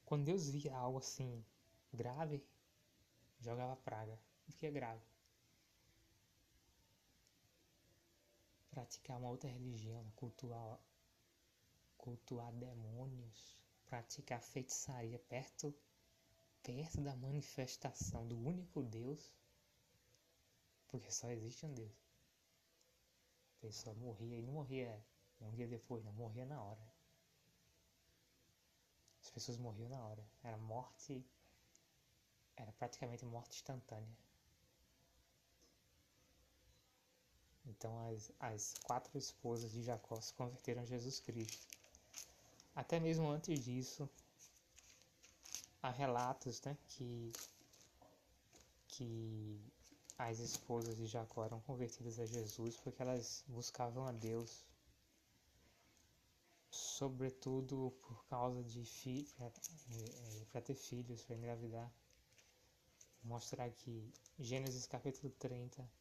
[0.06, 1.46] Quando Deus via algo assim
[1.94, 2.44] grave,
[3.40, 4.20] jogava praga.
[4.48, 5.09] O que é grave?
[8.80, 10.80] Praticar uma outra religião, cultuar,
[11.98, 15.76] cultuar demônios, praticar feitiçaria perto,
[16.64, 19.34] perto da manifestação do único Deus,
[20.88, 21.92] porque só existe um Deus.
[23.58, 25.06] A pessoa morria e não morria
[25.42, 26.94] um dia depois, não morria na hora.
[29.22, 30.26] As pessoas morriam na hora.
[30.42, 31.22] Era morte,
[32.56, 34.18] era praticamente morte instantânea.
[37.70, 41.68] Então as, as quatro esposas de Jacó se converteram a Jesus Cristo.
[42.76, 44.10] Até mesmo antes disso,
[45.82, 47.32] há relatos né, que,
[48.88, 49.62] que
[50.18, 54.66] as esposas de Jacó eram convertidas a Jesus porque elas buscavam a Deus,
[56.72, 61.92] sobretudo por causa de filhos, para é, ter filhos, para engravidar.
[63.22, 65.99] Vou mostrar aqui Gênesis capítulo 30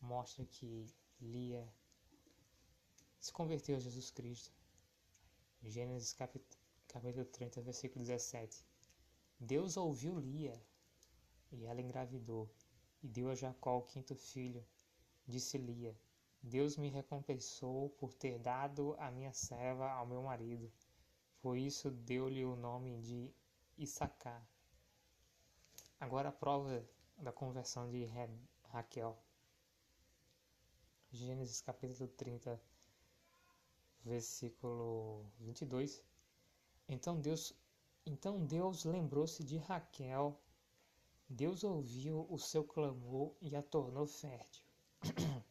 [0.00, 0.86] mostra que
[1.20, 1.66] Lia
[3.18, 4.52] se converteu a Jesus Cristo.
[5.62, 8.64] Gênesis capítulo 30, versículo 17.
[9.38, 10.60] Deus ouviu Lia
[11.52, 12.48] e ela engravidou
[13.02, 14.64] e deu a Jacó o quinto filho.
[15.26, 15.94] Disse Lia:
[16.42, 20.72] Deus me recompensou por ter dado a minha serva ao meu marido.
[21.42, 23.30] Por isso deu-lhe o nome de
[23.76, 24.46] Issacar.
[25.98, 26.82] Agora a prova
[27.18, 28.06] da conversão de
[28.64, 29.18] Raquel.
[31.12, 32.60] Gênesis capítulo 30,
[34.04, 36.04] versículo 22.
[36.88, 37.52] Então Deus,
[38.06, 40.40] então Deus lembrou-se de Raquel.
[41.28, 44.64] Deus ouviu o seu clamor e a tornou fértil.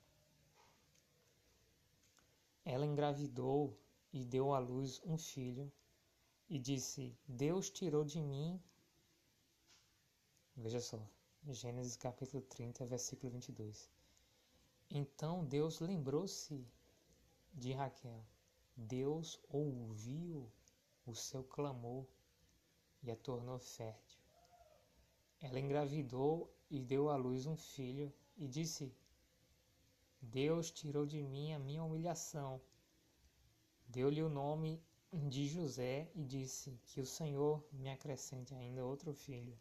[2.64, 3.78] Ela engravidou
[4.14, 5.70] e deu à luz um filho
[6.50, 8.62] e disse: Deus tirou de mim.
[10.56, 11.06] Veja só,
[11.50, 13.90] Gênesis capítulo 30, versículo 22.
[14.90, 16.66] Então Deus lembrou-se
[17.54, 18.26] de Raquel.
[18.76, 20.52] Deus ouviu
[21.06, 22.06] o seu clamor
[23.04, 24.20] e a tornou fértil.
[25.42, 28.92] Ela engravidou e deu à luz um filho e disse:
[30.22, 32.62] Deus tirou de mim a minha humilhação.
[33.88, 39.58] Deu-lhe o nome de José e disse: Que o Senhor me acrescente ainda outro filho.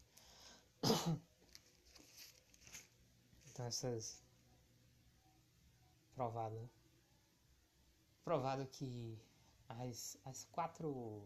[3.51, 4.23] então, essas
[6.19, 6.69] provado
[8.25, 9.17] provado que
[9.69, 11.25] as, as quatro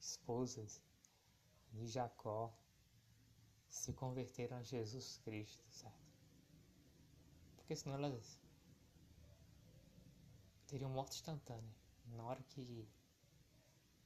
[0.00, 0.82] esposas
[1.72, 2.52] de Jacó
[3.68, 6.12] se converteram a Jesus Cristo, certo?
[7.54, 8.40] Porque senão elas
[10.66, 11.74] teriam morte instantânea.
[12.06, 12.88] Na hora que.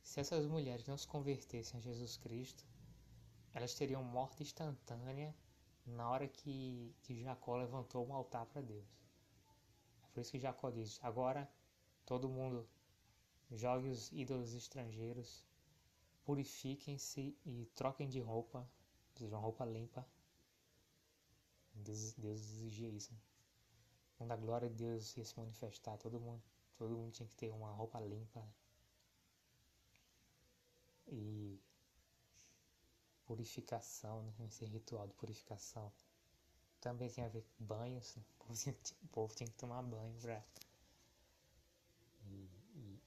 [0.02, 2.64] Se essas mulheres não se convertessem a Jesus Cristo,
[3.54, 5.34] elas teriam morte instantânea
[5.86, 8.99] na hora que, que Jacó levantou um altar para Deus.
[10.20, 11.50] Por isso que Jacó diz: Agora
[12.04, 12.68] todo mundo
[13.50, 15.46] jogue os ídolos estrangeiros,
[16.26, 18.70] purifiquem-se e troquem de roupa,
[19.14, 20.06] de uma roupa limpa.
[21.72, 23.18] Deus, Deus exigia isso.
[24.18, 26.42] Quando a glória de Deus ia se manifestar, todo mundo,
[26.76, 28.46] todo mundo tinha que ter uma roupa limpa.
[31.08, 31.58] E
[33.24, 34.34] purificação, né?
[34.48, 35.90] esse ritual de purificação.
[36.80, 38.16] Também tem a ver com banhos.
[38.16, 38.22] Né?
[39.02, 40.42] o povo tinha que tomar banho para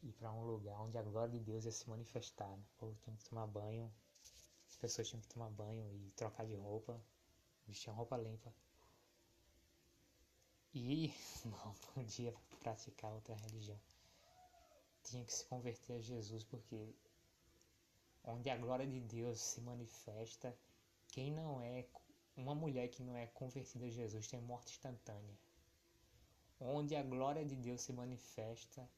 [0.04, 2.50] ir para um lugar onde a glória de Deus ia se manifestar.
[2.50, 2.64] Né?
[2.76, 3.92] O povo tinha que tomar banho,
[4.70, 7.00] as pessoas tinham que tomar banho e trocar de roupa,
[7.68, 8.54] vestir roupa limpa.
[10.74, 11.14] e
[11.46, 13.80] não podia praticar outra religião.
[15.04, 16.96] Tinha que se converter a Jesus porque
[18.24, 20.56] onde a glória de Deus se manifesta,
[21.10, 21.86] quem não é
[22.36, 25.38] uma mulher que não é convertida a Jesus tem morte instantânea.
[26.60, 28.89] Onde a glória de Deus se manifesta,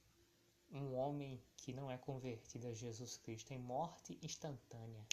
[0.72, 5.06] um homem que não é convertido a Jesus Cristo tem morte instantânea.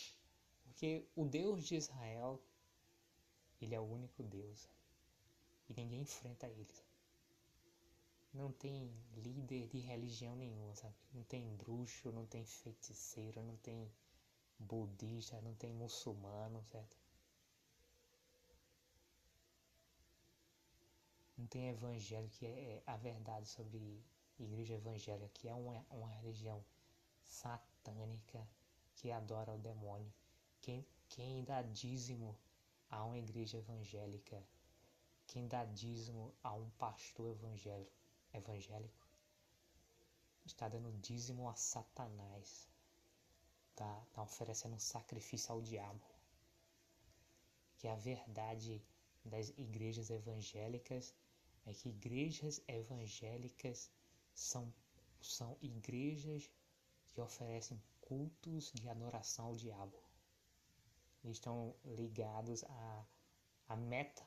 [0.65, 2.41] Porque o Deus de Israel,
[3.61, 4.69] ele é o único Deus.
[5.69, 6.75] E ninguém enfrenta ele.
[8.33, 10.95] Não tem líder de religião nenhuma, sabe?
[11.13, 13.91] Não tem bruxo, não tem feiticeiro, não tem
[14.59, 17.02] budista, não tem muçulmano, certo?
[21.43, 24.01] Não tem evangelho que é a verdade sobre
[24.39, 26.65] igreja evangélica, que é uma, uma religião
[27.25, 28.49] satânica
[28.95, 30.15] que adora o demônio.
[30.61, 32.39] Quem, quem dá dízimo
[32.89, 34.41] a uma igreja evangélica,
[35.27, 37.91] quem dá dízimo a um pastor evangélico,
[38.33, 39.09] evangélico
[40.47, 42.69] está dando dízimo a Satanás
[43.71, 46.07] está tá oferecendo um sacrifício ao diabo.
[47.79, 48.81] Que a verdade
[49.25, 51.13] das igrejas evangélicas
[51.67, 53.91] é que igrejas evangélicas
[54.35, 54.73] são,
[55.21, 56.51] são igrejas
[57.13, 60.03] que oferecem cultos de adoração ao diabo.
[61.25, 63.07] Estão ligados à,
[63.69, 64.27] à meta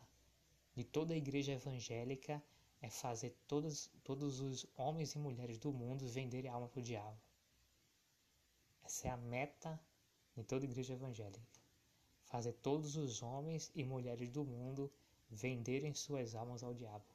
[0.75, 2.43] de toda a igreja evangélica
[2.81, 7.17] é fazer todos, todos os homens e mulheres do mundo venderem alma para o diabo.
[8.83, 9.79] Essa é a meta
[10.35, 11.41] de toda igreja evangélica.
[12.25, 14.91] Fazer todos os homens e mulheres do mundo
[15.29, 17.05] venderem suas almas ao diabo.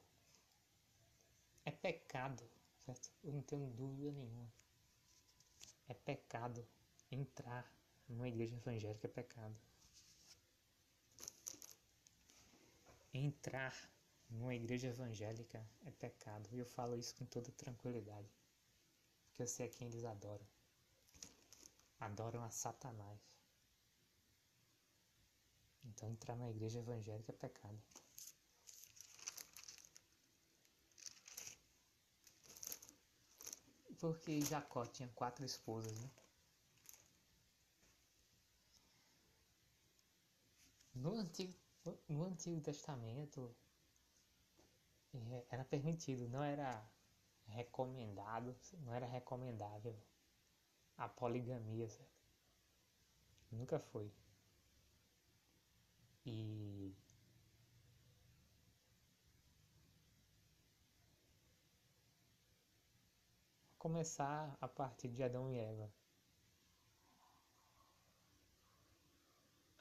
[1.64, 2.42] É pecado,
[2.84, 3.10] certo?
[3.22, 4.52] Eu não tenho dúvida nenhuma.
[5.88, 6.66] É pecado
[7.10, 7.70] entrar
[8.08, 9.56] numa igreja evangélica, é pecado.
[13.12, 13.74] Entrar
[14.28, 16.48] numa igreja evangélica é pecado.
[16.52, 18.28] E eu falo isso com toda tranquilidade.
[19.28, 20.46] Porque eu sei a quem eles adoram
[22.00, 23.20] adoram a Satanás.
[25.84, 27.78] Então entrar na igreja evangélica é pecado.
[34.00, 36.10] Porque Jacó tinha quatro esposas, né?
[40.94, 41.54] No Antigo,
[42.08, 43.54] no Antigo Testamento
[45.14, 46.82] é, era permitido, não era
[47.46, 49.94] recomendado, não era recomendável
[50.96, 52.20] a poligamia, certo?
[53.50, 54.10] Nunca foi.
[56.24, 56.94] E
[63.80, 65.90] começar a partir de Adão e Eva.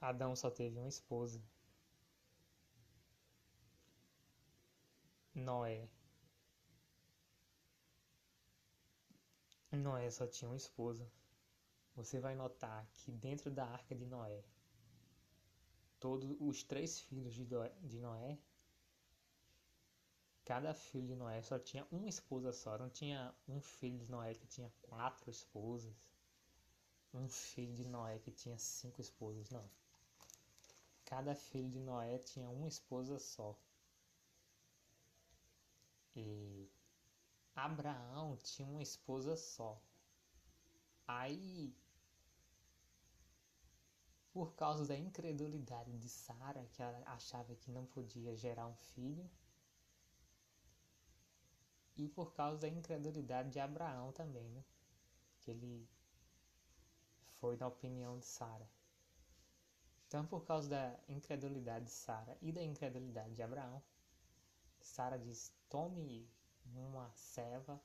[0.00, 1.38] Adão só teve uma esposa.
[5.34, 5.86] Noé
[9.70, 11.06] Noé só tinha uma esposa.
[11.94, 14.42] Você vai notar que dentro da arca de Noé,
[15.98, 18.38] todos os três filhos de Noé,
[20.44, 22.78] cada filho de Noé só tinha uma esposa só.
[22.78, 25.94] Não tinha um filho de Noé que tinha quatro esposas.
[27.12, 29.50] Um filho de Noé que tinha cinco esposas.
[29.50, 29.68] Não.
[31.04, 33.58] Cada filho de Noé tinha uma esposa só.
[36.14, 36.68] E
[37.54, 39.80] Abraão tinha uma esposa só.
[41.06, 41.74] Aí,
[44.32, 49.28] por causa da incredulidade de Sara, que ela achava que não podia gerar um filho,
[52.04, 54.64] e por causa da incredulidade de Abraão também, né?
[55.40, 55.86] Que ele
[57.38, 58.68] foi na opinião de Sara.
[60.06, 63.82] Então, por causa da incredulidade de Sara e da incredulidade de Abraão,
[64.80, 66.26] Sara diz: Tome
[66.74, 67.80] uma ceva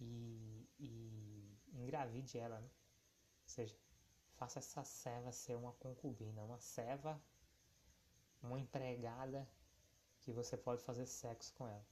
[0.00, 2.68] e, e engravide ela, né?
[3.44, 3.76] Ou seja,
[4.32, 7.22] faça essa ceva ser uma concubina, uma ceva,
[8.42, 9.48] uma empregada
[10.18, 11.86] que você pode fazer sexo com ela.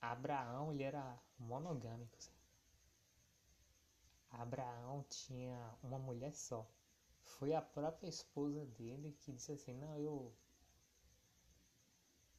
[0.00, 2.18] Abraão ele era monogâmico.
[4.30, 6.66] Abraão tinha uma mulher só.
[7.24, 10.32] Foi a própria esposa dele que disse assim: Não, eu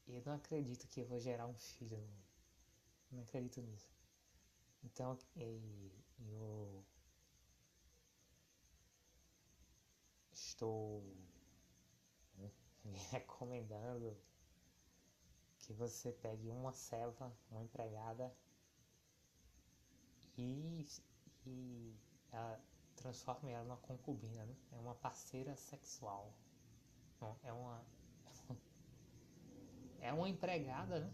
[0.08, 1.98] eu não acredito que eu vou gerar um filho.
[3.12, 3.90] Não acredito nisso.
[4.84, 6.84] Então eu
[10.34, 11.04] estou
[13.12, 14.18] recomendando
[15.62, 18.34] que você pegue uma selva, uma empregada
[20.38, 20.86] e,
[21.46, 21.96] e
[22.32, 22.60] ela,
[22.96, 24.56] transforme ela numa concubina, né?
[24.72, 26.34] é uma parceira sexual.
[27.20, 27.86] Não, é uma
[30.00, 31.14] é uma empregada, né?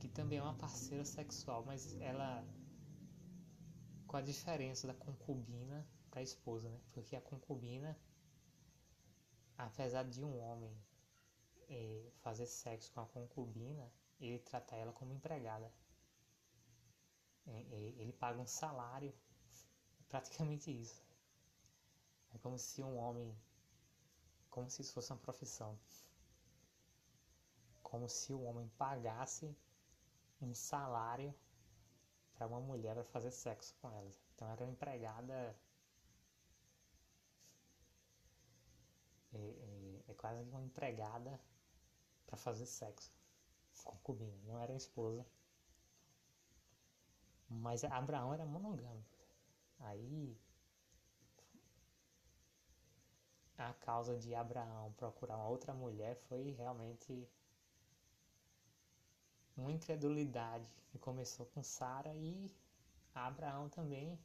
[0.00, 2.44] Que também é uma parceira sexual, mas ela.
[4.06, 6.80] Com a diferença da concubina para a esposa, né?
[6.92, 7.96] Porque a concubina,
[9.56, 10.74] apesar de um homem
[11.68, 13.90] é, fazer sexo com a concubina,
[14.20, 15.72] ele trata ela como empregada.
[17.46, 19.14] É, é, ele paga um salário,
[20.08, 21.02] praticamente isso.
[22.34, 23.34] É como se um homem,
[24.50, 25.78] como se isso fosse uma profissão,
[27.82, 29.56] como se um homem pagasse
[30.40, 31.34] um salário
[32.34, 34.10] para uma mulher para fazer sexo com ela.
[34.34, 35.56] Então era uma empregada
[39.32, 41.40] é, é, é quase uma empregada
[42.28, 43.10] para fazer sexo
[43.88, 45.26] concubina, não era esposa.
[47.48, 49.18] Mas Abraão era monogâmico.
[49.80, 50.36] Aí
[53.56, 57.28] a causa de Abraão procurar uma outra mulher foi realmente
[59.56, 62.54] uma incredulidade que começou com Sara e
[63.14, 64.18] Abraão também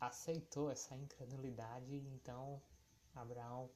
[0.00, 2.62] aceitou essa incredulidade, então
[3.14, 3.70] Abraão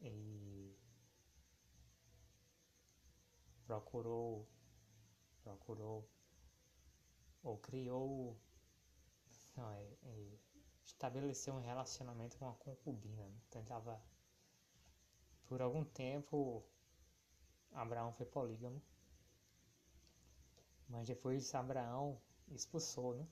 [0.00, 0.76] e
[3.66, 4.46] procurou
[5.42, 6.08] procurou
[7.42, 8.36] ou criou
[9.56, 10.38] não, é, é,
[10.84, 13.40] estabeleceu um relacionamento com a concubina né?
[13.50, 14.00] tentava
[15.46, 16.64] por algum tempo
[17.72, 18.82] Abraão foi polígamo
[20.88, 23.26] mas depois Abraão expulsou né,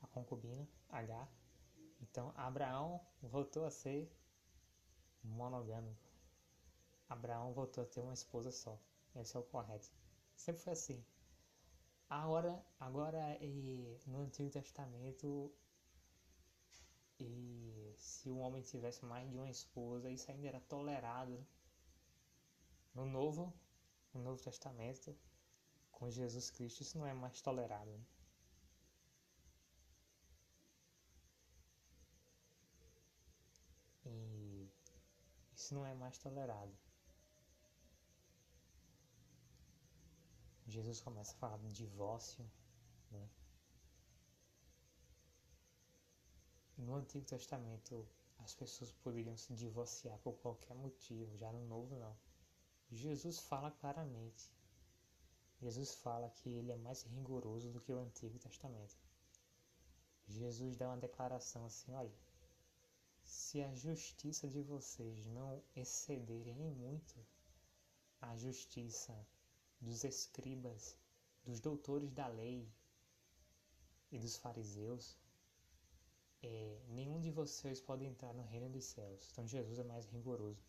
[0.00, 1.28] a concubina H
[2.00, 4.10] então Abraão voltou a ser
[5.22, 6.08] monogâmico.
[7.08, 8.78] Abraão voltou a ter uma esposa só.
[9.14, 9.90] Esse é o correto.
[10.36, 11.04] Sempre foi assim.
[12.08, 15.52] Agora, agora e, no Antigo Testamento,
[17.18, 21.46] e se um homem tivesse mais de uma esposa, isso ainda era tolerado.
[22.94, 23.52] No Novo,
[24.14, 25.16] no Novo Testamento,
[25.90, 27.92] com Jesus Cristo, isso não é mais tolerado.
[35.68, 36.74] Isso não é mais tolerado.
[40.66, 42.42] Jesus começa a falar de divórcio,
[43.10, 43.28] né?
[46.78, 48.08] No Antigo Testamento,
[48.38, 52.16] as pessoas poderiam se divorciar por qualquer motivo, já no Novo não.
[52.90, 54.50] Jesus fala claramente.
[55.60, 58.96] Jesus fala que ele é mais rigoroso do que o Antigo Testamento.
[60.26, 62.12] Jesus dá uma declaração assim, olha,
[63.28, 67.14] se a justiça de vocês não excederem em muito
[68.22, 69.14] a justiça
[69.78, 70.96] dos escribas,
[71.44, 72.66] dos doutores da lei
[74.10, 75.18] e dos fariseus,
[76.42, 79.28] é, nenhum de vocês pode entrar no reino dos céus.
[79.30, 80.66] Então Jesus é mais rigoroso.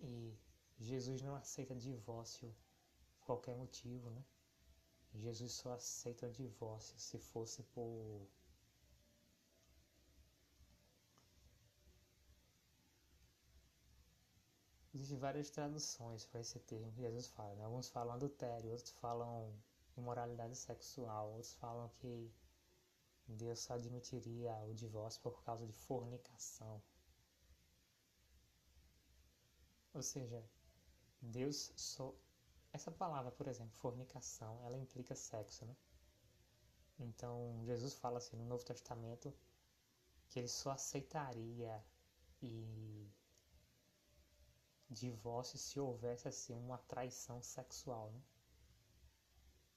[0.00, 0.36] E
[0.76, 2.52] Jesus não aceita divórcio
[3.18, 4.24] por qualquer motivo, né?
[5.14, 8.28] Jesus só aceita divórcio se fosse por
[14.96, 17.54] Existem várias traduções para esse termo que Jesus fala.
[17.54, 17.64] Né?
[17.64, 19.54] Alguns falam adultério, outros falam
[19.94, 22.32] imoralidade sexual, outros falam que
[23.28, 26.82] Deus só admitiria o divórcio por causa de fornicação.
[29.92, 30.42] Ou seja,
[31.20, 32.14] Deus só.
[32.72, 35.76] Essa palavra, por exemplo, fornicação, ela implica sexo, né?
[36.98, 39.30] Então, Jesus fala assim no Novo Testamento
[40.30, 41.84] que ele só aceitaria
[42.40, 43.06] e
[44.88, 48.22] divórcio se houvesse assim uma traição sexual, né?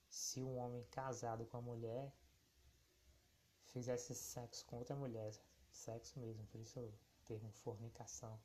[0.09, 2.13] Se um homem casado com a mulher
[3.65, 5.31] fizesse sexo com outra mulher,
[5.71, 6.93] sexo mesmo, por isso o
[7.25, 8.39] termo fornicação,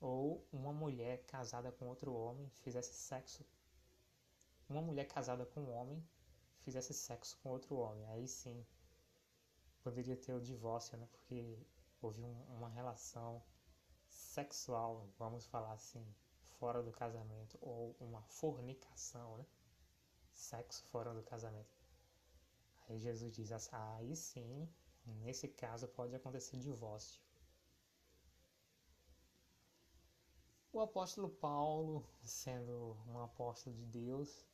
[0.00, 3.44] ou uma mulher casada com outro homem fizesse sexo,
[4.68, 6.02] uma mulher casada com um homem
[6.60, 8.66] fizesse sexo com outro homem, aí sim
[9.82, 11.06] poderia ter o divórcio, né?
[11.12, 11.58] Porque
[12.00, 13.42] houve um, uma relação
[14.14, 16.04] sexual, vamos falar assim,
[16.58, 19.46] fora do casamento, ou uma fornicação, né?
[20.32, 21.74] Sexo fora do casamento.
[22.88, 24.68] Aí Jesus diz assim, aí sim,
[25.06, 27.20] nesse caso pode acontecer divórcio.
[30.72, 34.44] O apóstolo Paulo, sendo um apóstolo de Deus,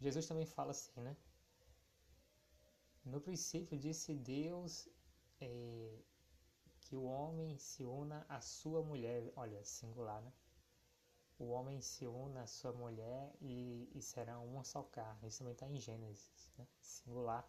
[0.00, 1.16] Jesus também fala assim, né?
[3.04, 4.88] No princípio disse Deus,
[5.40, 5.98] eh,
[6.90, 10.32] que o homem se una à sua mulher, olha, singular, né?
[11.38, 15.28] O homem se una à sua mulher e, e será uma só carne.
[15.28, 16.66] Isso também está em Gênesis, né?
[16.80, 17.48] singular.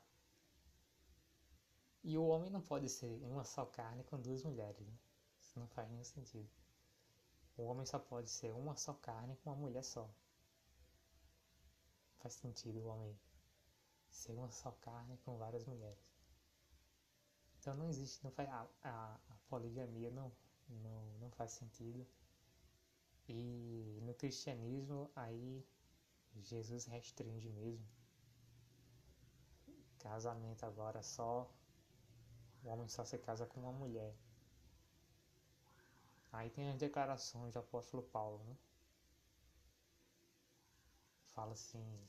[2.04, 4.80] E o homem não pode ser uma só carne com duas mulheres.
[4.80, 4.94] Né?
[5.39, 6.50] Isso não faz nenhum sentido.
[7.58, 10.08] O homem só pode ser uma só carne com uma mulher só.
[12.20, 13.20] Faz sentido o homem
[14.12, 16.11] ser uma só carne com várias mulheres.
[17.62, 20.32] Então não existe, não faz, a, a, a poligamia não,
[20.68, 22.07] não, não faz sentido.
[23.30, 25.64] E no cristianismo aí
[26.41, 27.86] Jesus restringe mesmo.
[29.99, 31.47] Casamento agora só
[32.64, 34.16] o homem só se casa com uma mulher.
[36.32, 38.57] Aí tem as declarações do apóstolo Paulo, né?
[41.28, 42.07] Fala assim: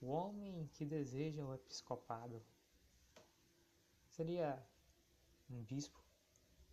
[0.00, 2.40] o homem que deseja o episcopado
[4.14, 4.64] seria
[5.50, 6.00] um bispo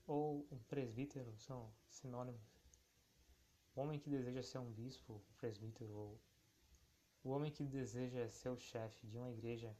[0.05, 2.41] ou um presbítero, são sinônimos.
[3.75, 6.21] O homem que deseja ser um bispo, presbítero, ou
[7.23, 9.75] o homem que deseja ser o chefe de uma igreja,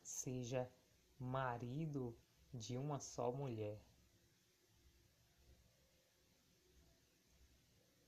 [0.00, 0.70] seja
[1.18, 2.16] marido
[2.54, 3.80] de uma só mulher.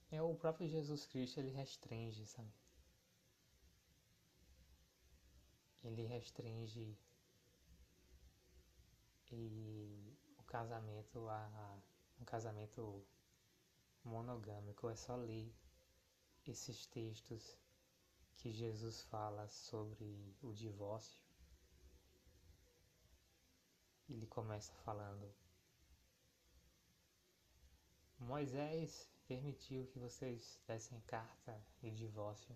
[0.09, 2.53] É o próprio Jesus Cristo, ele restringe, sabe?
[5.83, 6.97] Ele restringe
[9.35, 11.79] e o casamento a
[12.19, 13.03] um casamento
[14.03, 15.53] monogâmico é só ler
[16.45, 17.57] esses textos
[18.37, 21.19] que Jesus fala sobre o divórcio.
[24.07, 25.33] Ele começa falando:
[28.19, 32.55] Moisés permitiu que vocês dessem carta de divórcio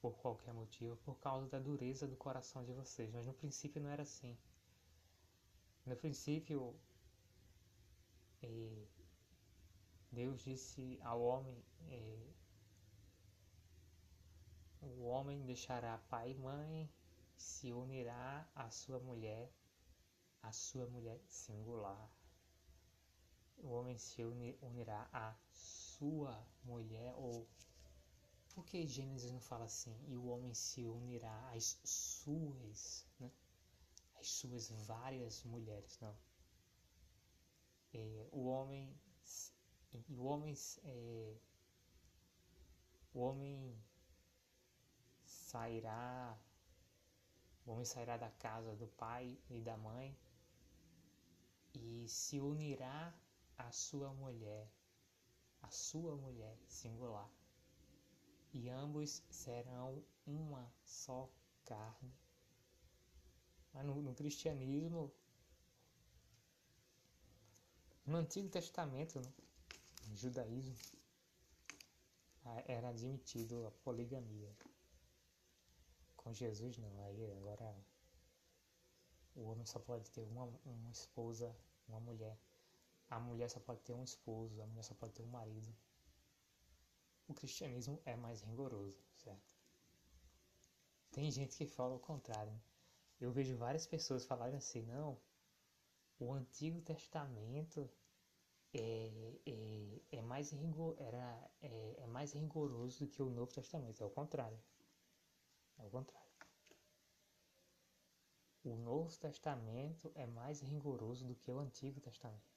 [0.00, 3.90] por qualquer motivo, por causa da dureza do coração de vocês, mas no princípio não
[3.90, 4.38] era assim.
[5.86, 6.74] No princípio,
[8.42, 8.86] eh,
[10.10, 12.32] Deus disse ao homem: eh,
[14.82, 16.90] o homem deixará pai e mãe,
[17.36, 19.48] se unirá à sua mulher,
[20.42, 22.10] à sua mulher singular.
[23.58, 27.46] O homem se unirá à sua mulher, ou
[28.56, 29.96] por que Gênesis não fala assim?
[30.08, 33.30] E o homem se unirá às suas, né?
[34.26, 36.18] Às suas várias mulheres, não.
[37.94, 38.92] É, o homem,
[40.08, 40.52] o homem,
[40.82, 41.36] é,
[43.14, 43.80] o homem
[45.24, 46.36] sairá,
[47.64, 50.18] o homem sairá da casa do pai e da mãe
[51.72, 53.14] e se unirá
[53.56, 54.68] à sua mulher,
[55.62, 57.30] à sua mulher singular
[58.52, 61.30] e ambos serão uma só
[61.64, 62.25] carne.
[63.76, 65.12] Mas no, no cristianismo,
[68.06, 69.34] no Antigo Testamento, no,
[70.08, 70.74] no judaísmo,
[72.66, 74.50] era admitido a poligamia.
[76.16, 77.76] Com Jesus não, aí agora
[79.34, 81.54] o homem só pode ter uma, uma esposa,
[81.86, 82.36] uma mulher.
[83.10, 85.72] A mulher só pode ter um esposo, a mulher só pode ter um marido
[87.28, 89.54] o cristianismo é mais rigoroso, certo?
[91.10, 92.52] Tem gente que fala o contrário.
[92.52, 92.60] Né?
[93.20, 95.18] Eu vejo várias pessoas falarem assim, não,
[96.18, 97.90] o Antigo Testamento
[98.74, 104.02] é, é, é mais, rigor, era, é, é mais rigoroso do que o Novo Testamento.
[104.02, 104.58] É o contrário.
[105.78, 106.26] É o contrário.
[108.64, 112.56] O Novo Testamento é mais rigoroso do que o Antigo Testamento.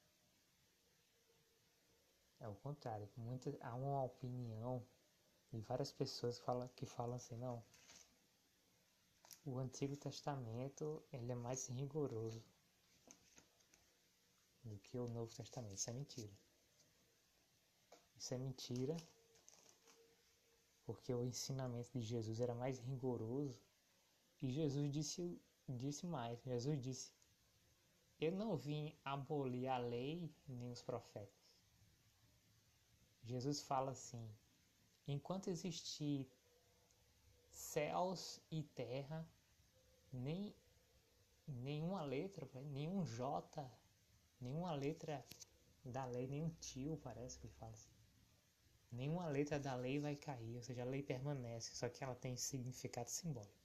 [2.40, 3.08] É o contrário.
[3.16, 4.82] Muita, há uma opinião
[5.52, 7.62] de várias pessoas que falam, que falam assim, não.
[9.44, 12.42] O Antigo Testamento ele é mais rigoroso
[14.62, 15.74] do que o Novo Testamento.
[15.74, 16.32] Isso é mentira.
[18.16, 18.96] Isso é mentira
[20.90, 23.56] porque o ensinamento de Jesus era mais rigoroso
[24.42, 26.42] e Jesus disse, disse mais.
[26.42, 27.12] Jesus disse:
[28.20, 31.40] Eu não vim abolir a lei nem os profetas.
[33.22, 34.28] Jesus fala assim:
[35.06, 36.28] enquanto existir
[37.50, 39.28] céus e terra,
[40.12, 40.54] nem
[41.46, 43.70] nenhuma letra, nenhum J,
[44.40, 45.24] nenhuma letra
[45.84, 47.90] da lei, nenhum tio, parece que fala assim.
[48.92, 52.36] Nenhuma letra da lei vai cair, ou seja, a lei permanece, só que ela tem
[52.36, 53.60] significado simbólico.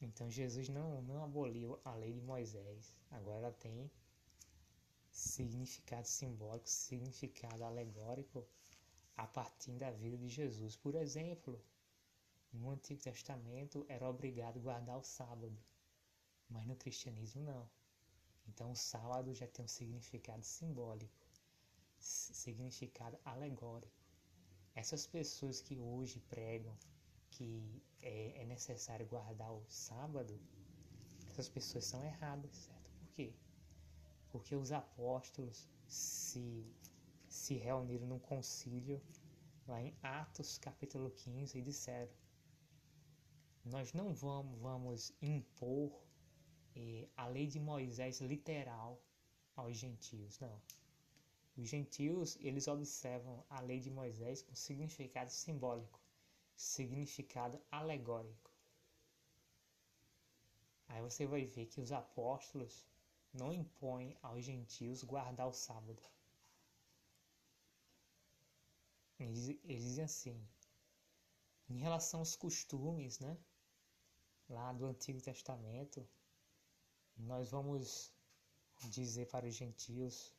[0.00, 3.90] Então Jesus não, não aboliu a lei de Moisés, agora ela tem
[5.10, 8.46] significado simbólico, significado alegórico
[9.16, 10.76] a partir da vida de Jesus.
[10.76, 11.60] Por exemplo,
[12.52, 15.56] no Antigo Testamento era obrigado a guardar o sábado,
[16.48, 17.68] mas no cristianismo não.
[18.46, 21.12] Então o sábado já tem um significado simbólico,
[21.98, 23.92] significado alegórico.
[24.74, 26.76] Essas pessoas que hoje pregam
[27.30, 30.40] que é, é necessário guardar o sábado,
[31.28, 32.90] essas pessoas são erradas, certo?
[32.98, 33.34] Por quê?
[34.30, 36.64] porque os apóstolos se,
[37.28, 39.00] se reuniram num concílio
[39.66, 42.12] lá em Atos capítulo 15 e disseram:
[43.70, 45.92] Nós não vamos, vamos impor
[46.74, 48.98] eh, a lei de Moisés literal
[49.54, 50.58] aos gentios, não.
[51.54, 56.00] Os gentios, eles observam a lei de Moisés com significado simbólico,
[56.56, 58.50] significado alegórico.
[60.88, 62.86] Aí você vai ver que os apóstolos
[63.34, 66.02] não impõem aos gentios guardar o sábado.
[69.18, 70.48] Eles, eles dizem assim,
[71.68, 73.36] em relação aos costumes, né?
[74.48, 76.08] Lá do Antigo Testamento,
[77.16, 78.12] nós vamos
[78.90, 80.32] dizer para os gentios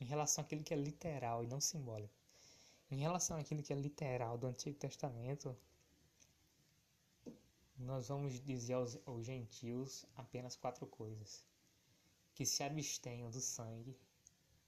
[0.00, 2.14] em relação àquilo que é literal e não simbólico.
[2.90, 5.56] Em relação àquilo que é literal do Antigo Testamento,
[7.78, 11.46] nós vamos dizer aos, aos gentios apenas quatro coisas:
[12.34, 13.96] que se abstenham do sangue,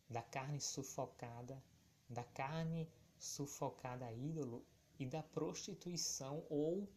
[0.09, 1.63] da carne sufocada,
[2.09, 4.65] da carne sufocada a ídolo
[4.99, 6.89] e da prostituição ou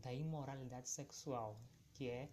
[0.00, 1.60] da imoralidade sexual,
[1.92, 2.30] que é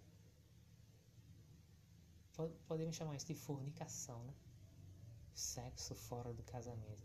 [2.68, 4.34] podemos chamar isso de fornicação, né?
[5.34, 7.04] Sexo fora do casamento.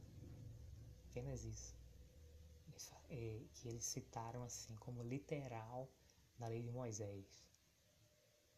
[1.10, 1.76] Apenas isso.
[3.10, 5.90] É, que eles citaram assim como literal
[6.38, 7.26] na lei de Moisés.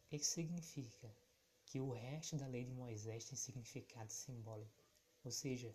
[0.05, 1.09] O que significa?
[1.65, 4.83] Que o resto da lei de Moisés tem significado simbólico.
[5.23, 5.73] Ou seja,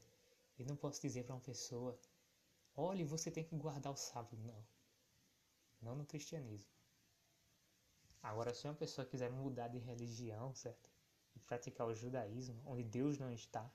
[0.58, 1.98] eu não posso dizer para uma pessoa,
[2.74, 4.36] olhe, você tem que guardar o sábado.
[4.38, 4.75] Não.
[5.86, 6.68] Não no cristianismo.
[8.20, 10.90] Agora, se uma pessoa quiser mudar de religião, certo?
[11.36, 13.70] E praticar o judaísmo, onde Deus não está,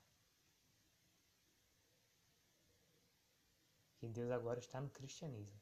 [3.98, 5.58] que Deus agora está no cristianismo.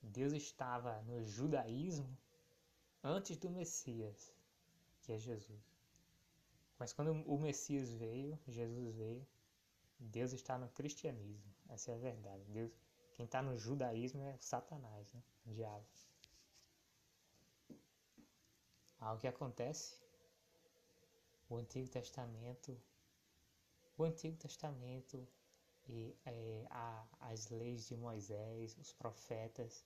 [0.00, 2.16] Deus estava no judaísmo
[3.02, 4.32] antes do Messias,
[5.00, 5.64] que é Jesus.
[6.78, 9.26] Mas quando o Messias veio, Jesus veio,
[9.98, 11.52] Deus está no cristianismo.
[11.68, 12.44] Essa é a verdade.
[12.44, 12.70] Deus,
[13.12, 15.22] quem está no judaísmo é Satanás, né?
[15.46, 15.86] o diabo.
[18.98, 20.00] Algo que acontece,
[21.48, 22.80] o Antigo Testamento,
[23.98, 25.26] o Antigo Testamento
[25.88, 29.84] e é, a, as leis de Moisés, os profetas,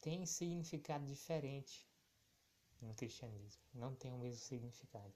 [0.00, 1.88] têm significado diferente
[2.80, 3.62] no cristianismo.
[3.72, 5.14] Não tem o mesmo significado,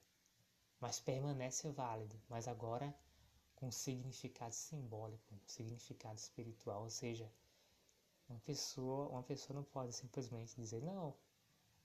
[0.80, 2.20] mas permanece válido.
[2.28, 2.94] Mas agora
[3.64, 7.30] com significado simbólico, significado espiritual, ou seja,
[8.28, 11.14] uma pessoa, uma pessoa não pode simplesmente dizer não,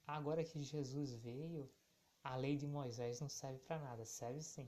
[0.05, 1.69] Agora que Jesus veio,
[2.23, 4.67] a lei de Moisés não serve para nada, serve sim.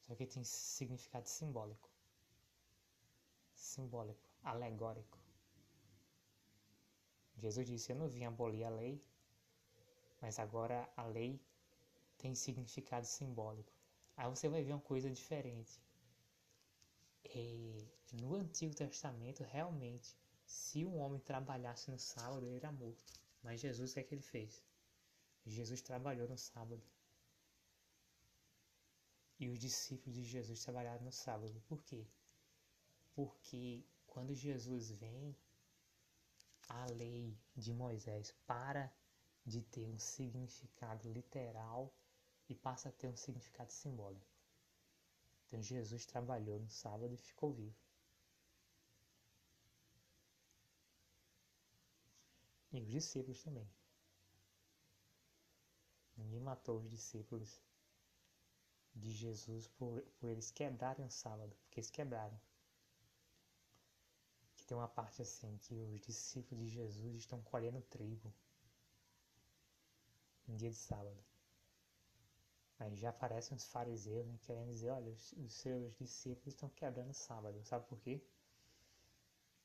[0.00, 1.88] Só que tem significado simbólico.
[3.54, 5.16] Simbólico, alegórico.
[7.38, 9.00] Jesus disse: Eu não vim abolir a lei,
[10.20, 11.40] mas agora a lei
[12.18, 13.79] tem significado simbólico.
[14.20, 15.80] Aí você vai ver uma coisa diferente.
[17.24, 20.14] E no Antigo Testamento, realmente,
[20.44, 23.14] se um homem trabalhasse no sábado, ele era morto.
[23.42, 24.62] Mas Jesus, o que é que ele fez?
[25.46, 26.82] Jesus trabalhou no sábado.
[29.38, 31.58] E os discípulos de Jesus trabalharam no sábado.
[31.66, 32.06] Por quê?
[33.14, 35.34] Porque quando Jesus vem,
[36.68, 38.92] a lei de Moisés para
[39.46, 41.90] de ter um significado literal
[42.50, 44.26] e passa a ter um significado simbólico.
[45.46, 47.74] Então Jesus trabalhou no sábado e ficou vivo.
[52.72, 53.68] E os discípulos também.
[56.16, 57.62] Ninguém matou os discípulos
[58.94, 62.40] de Jesus por, por eles quebrarem o sábado, porque eles quebraram.
[64.56, 68.32] Que tem uma parte assim, que os discípulos de Jesus estão colhendo trigo
[70.46, 71.24] no dia de sábado.
[72.80, 77.14] Aí já aparecem os fariseus né, querendo dizer, olha, os, seus discípulos estão quebrando o
[77.14, 77.62] sábado.
[77.62, 78.24] Sabe por quê?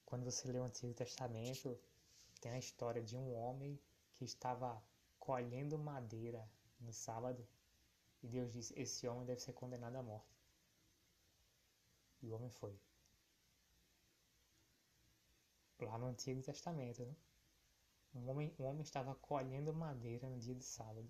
[0.06, 1.80] Quando você lê o Antigo Testamento,
[2.42, 3.80] tem a história de um homem
[4.16, 4.84] que estava
[5.18, 6.48] colhendo madeira
[6.80, 7.48] no sábado
[8.22, 10.36] e Deus disse: Esse homem deve ser condenado à morte.
[12.22, 12.78] E o homem foi.
[15.80, 17.16] Lá no Antigo Testamento, né?
[18.14, 21.08] Um homem, um homem estava colhendo madeira no dia de sábado.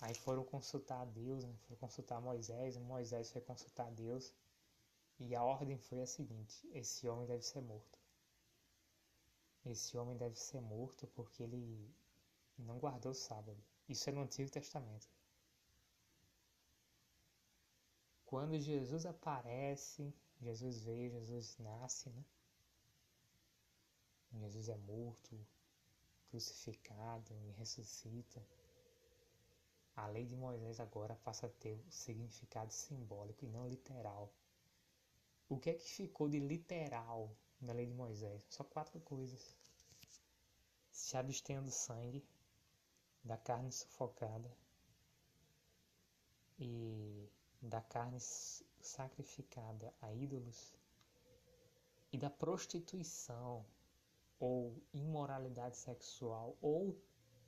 [0.00, 1.54] Aí foram consultar Deus, né?
[1.62, 4.34] foram consultar Moisés, Moisés foi consultar Deus.
[5.18, 7.98] E a ordem foi a seguinte: esse homem deve ser morto.
[9.64, 11.90] Esse homem deve ser morto porque ele
[12.58, 13.56] não guardou o sábado.
[13.88, 15.08] Isso é no Antigo Testamento.
[18.26, 22.24] Quando Jesus aparece, Jesus veio, Jesus nasce, né?
[24.32, 25.38] Jesus é morto,
[26.28, 28.44] crucificado e ressuscita.
[29.96, 34.30] A lei de Moisés agora passa a ter o significado simbólico e não literal.
[35.48, 38.42] O que é que ficou de literal na lei de Moisés?
[38.50, 39.56] Só quatro coisas.
[40.90, 42.22] Se abstenha do sangue,
[43.24, 44.54] da carne sufocada
[46.58, 47.30] e
[47.62, 48.18] da carne
[48.80, 50.74] sacrificada a ídolos
[52.12, 53.64] e da prostituição
[54.38, 56.96] ou imoralidade sexual ou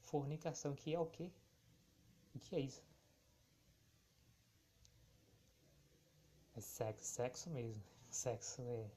[0.00, 1.30] fornicação, que é o quê?
[2.38, 2.82] O que é isso?
[6.54, 7.82] É sexo, sexo mesmo.
[8.10, 8.90] Sexo é.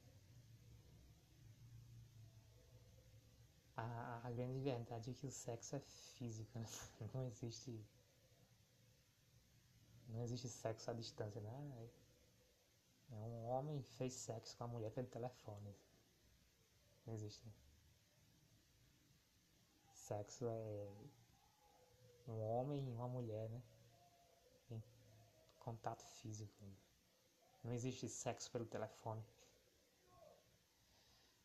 [3.76, 6.66] A, a grande verdade é que o sexo é físico, né?
[7.12, 7.84] Não existe.
[10.08, 11.88] Não existe sexo à distância, né?
[13.10, 15.74] É um homem fez sexo com a mulher pelo telefone.
[17.04, 17.52] Não existe.
[19.92, 20.88] Sexo é
[22.26, 23.62] um homem e uma mulher, né?
[24.70, 24.82] Em
[25.58, 26.64] contato físico.
[27.62, 29.24] Não existe sexo pelo telefone.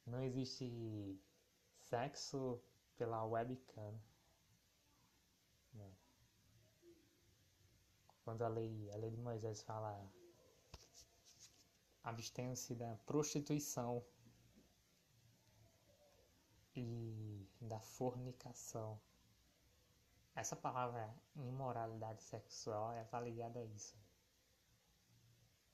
[0.06, 1.20] Não existe
[1.90, 2.62] sexo
[2.98, 4.00] pela webcam.
[5.74, 5.92] Não.
[8.24, 10.12] Quando a lei, a lei de Moisés fala
[12.04, 14.04] abstenha-se da prostituição
[16.74, 19.00] e da fornicação.
[20.38, 23.98] Essa palavra imoralidade sexual está ligada a isso.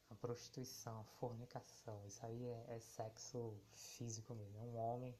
[0.09, 4.57] A prostituição, a fornicação, isso aí é, é sexo físico mesmo.
[4.57, 5.14] É um homem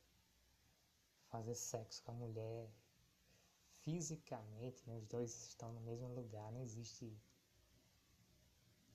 [1.30, 2.72] fazer sexo com a mulher
[3.84, 4.96] fisicamente, né?
[4.96, 7.14] os dois estão no mesmo lugar, não existe.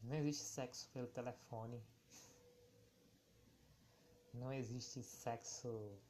[0.03, 1.85] Não existe sexo pelo telefone.
[4.33, 6.01] Não existe sexo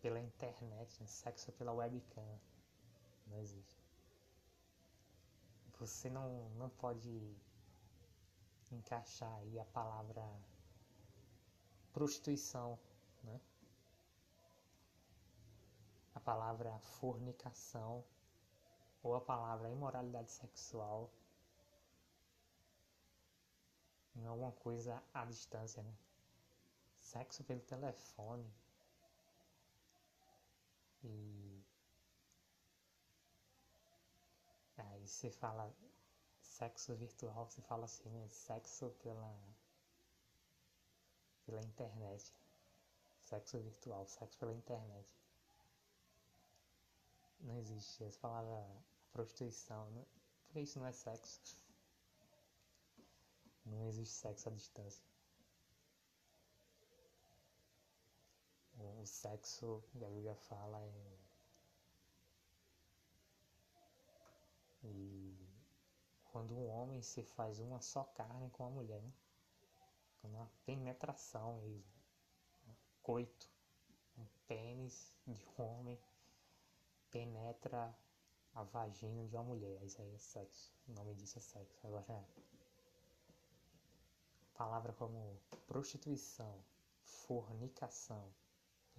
[0.00, 1.06] pela internet, né?
[1.06, 2.38] sexo pela webcam.
[3.26, 3.80] Não existe.
[5.78, 7.36] Você não, não pode
[8.70, 10.22] encaixar aí a palavra
[11.92, 12.78] prostituição,
[13.22, 13.40] né?
[16.14, 18.04] A palavra fornicação
[19.02, 21.10] ou a palavra imoralidade sexual
[24.14, 25.94] em alguma coisa à distância, né?
[26.98, 28.46] Sexo pelo telefone,
[31.02, 31.64] e
[34.76, 35.74] aí você fala
[36.40, 38.28] sexo virtual, você fala assim, né?
[38.28, 39.34] Sexo pela,
[41.46, 42.34] pela internet.
[43.20, 45.08] Sexo virtual, sexo pela internet.
[47.40, 48.66] Não existe essa palavra
[49.12, 50.06] prostituição, não,
[50.44, 51.58] porque isso não é sexo.
[53.64, 55.09] Não existe sexo à distância.
[59.00, 61.18] O sexo que a Bíblia fala é.
[64.84, 65.36] E
[66.24, 69.12] quando um homem se faz uma só carne com a mulher, né?
[70.20, 71.92] Quando uma penetração mesmo,
[72.68, 73.48] um coito,
[74.18, 75.98] um pênis de um homem
[77.10, 77.94] penetra
[78.54, 81.86] a vagina de uma mulher, isso aí é sexo, o nome disso é sexo.
[81.86, 82.24] Agora,
[84.54, 86.62] palavra como prostituição,
[87.02, 88.30] fornicação,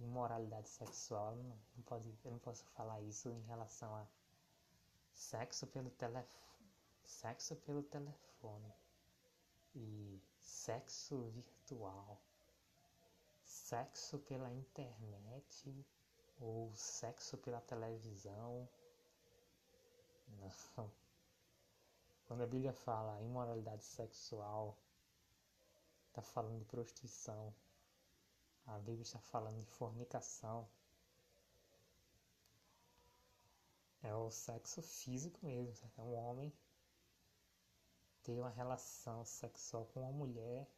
[0.02, 4.06] imoralidade sexual, não, não pode, eu não posso falar isso em relação a
[5.12, 6.70] sexo pelo telefone,
[7.04, 8.72] sexo pelo telefone
[9.74, 12.20] e sexo virtual,
[13.44, 15.86] sexo pela internet
[16.40, 18.68] ou sexo pela televisão.
[20.76, 20.90] Não.
[22.26, 24.76] Quando a Bíblia fala imoralidade sexual,
[26.08, 27.54] está falando de prostituição,
[28.66, 30.68] a Bíblia está falando de fornicação.
[34.02, 35.90] É o sexo físico mesmo.
[35.96, 36.52] É um homem
[38.22, 40.68] ter uma relação sexual com uma mulher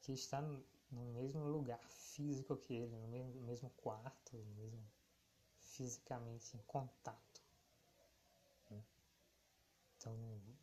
[0.00, 4.84] que está no mesmo lugar físico que ele, no mesmo, quarto, no mesmo
[5.56, 7.42] fisicamente em contato.
[8.70, 8.84] Né?
[9.96, 10.14] Então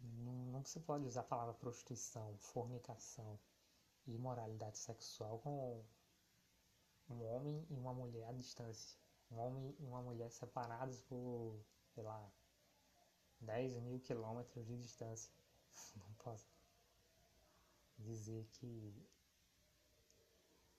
[0.02, 3.40] não, não se pode usar a palavra prostituição, fornicação
[4.14, 5.84] imoralidade sexual com
[7.10, 8.98] um homem e uma mulher à distância.
[9.32, 11.60] Um homem e uma mulher separados por,
[11.94, 12.32] sei lá,
[13.42, 15.32] 10 mil quilômetros de distância.
[15.96, 16.48] Não posso
[17.98, 18.94] dizer que,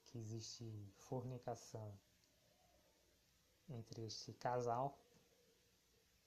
[0.07, 0.64] que existe
[0.97, 1.97] fornicação
[3.68, 4.99] entre este casal,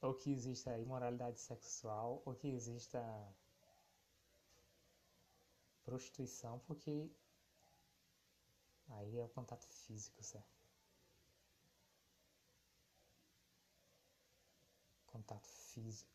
[0.01, 3.01] ou que exista imoralidade sexual, ou que exista
[5.84, 7.09] prostituição, porque
[8.89, 10.63] aí é o contato físico, certo?
[15.13, 16.11] contato físico.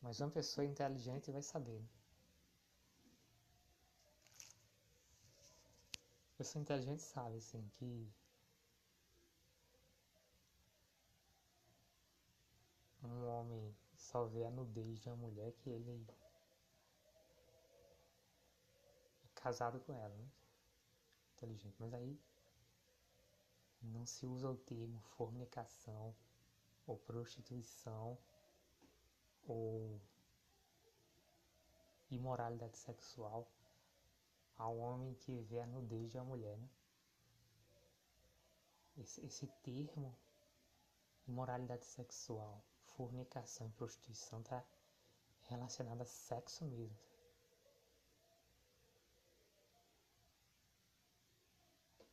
[0.00, 1.78] Mas uma pessoa inteligente vai saber.
[1.78, 1.88] Né?
[6.36, 8.10] Pessoa inteligente sabe, assim, que
[13.12, 16.06] um homem só vê a nudez de uma mulher que ele
[19.24, 20.30] é casado com ela, né?
[21.36, 21.76] Inteligente.
[21.78, 22.18] Mas aí
[23.82, 26.14] não se usa o termo fornicação
[26.86, 28.18] ou prostituição
[29.46, 30.00] ou
[32.10, 33.50] imoralidade sexual
[34.56, 36.68] ao homem que vê a nudez de uma mulher, né?
[38.98, 40.14] Esse, esse termo,
[41.26, 42.62] imoralidade sexual,
[42.96, 44.64] fornicação e prostituição, está
[45.42, 46.96] relacionado a sexo mesmo.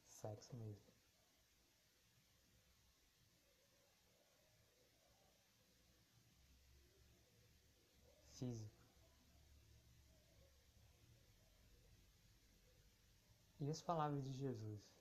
[0.08, 0.90] Sexo mesmo.
[8.32, 8.80] Físico.
[13.60, 14.99] E as palavras de Jesus?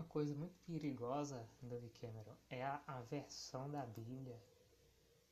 [0.00, 4.42] Uma coisa muito perigosa, David Cameron, é a, a versão da Bíblia,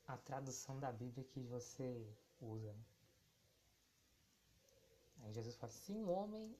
[0.07, 2.07] a tradução da Bíblia que você
[2.39, 2.71] usa.
[2.71, 2.85] Né?
[5.23, 6.55] Aí Jesus fala: se um homem,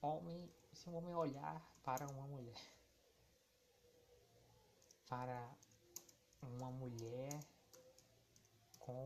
[0.00, 2.72] homem, se um homem olhar para uma mulher,
[5.06, 5.54] para
[6.40, 7.38] uma mulher
[8.78, 9.04] com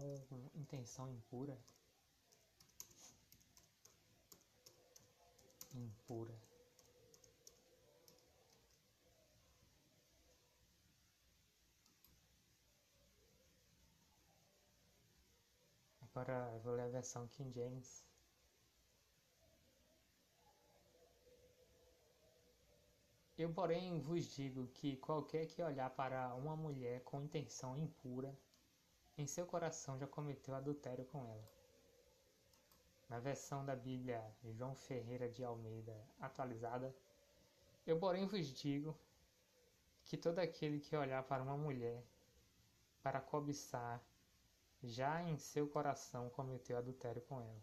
[0.54, 1.58] intenção impura.
[5.74, 6.49] Impura.
[16.12, 18.04] Agora eu vou ler a versão King James.
[23.38, 28.36] Eu, porém, vos digo que qualquer que olhar para uma mulher com intenção impura
[29.16, 31.48] em seu coração já cometeu adultério com ela.
[33.08, 36.94] Na versão da Bíblia João Ferreira de Almeida atualizada,
[37.86, 38.98] eu porém vos digo
[40.04, 42.02] que todo aquele que olhar para uma mulher
[43.02, 44.02] para cobiçar,
[44.82, 47.62] já em seu coração cometeu adultério com ela.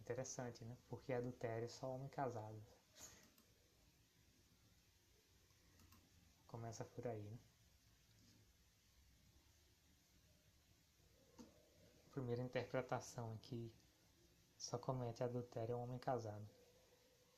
[0.00, 0.74] Interessante, né?
[0.88, 2.62] Porque adultério é só homem casado.
[6.48, 7.38] Começa por aí, né?
[12.12, 13.70] Primeira interpretação aqui
[14.56, 16.46] só comete adultério um homem casado.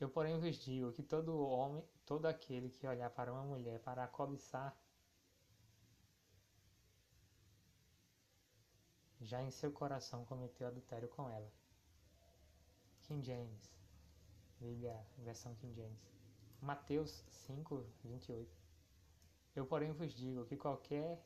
[0.01, 4.05] Eu, porém, vos digo que todo homem, todo aquele que olhar para uma mulher para
[4.05, 4.77] a cobiçar,
[9.21, 11.51] já em seu coração cometeu adultério com ela.
[13.03, 13.71] King James.
[14.61, 15.99] Bíblia, versão King James.
[16.61, 18.51] Mateus 5, 28.
[19.57, 21.21] Eu, porém, vos digo que qualquer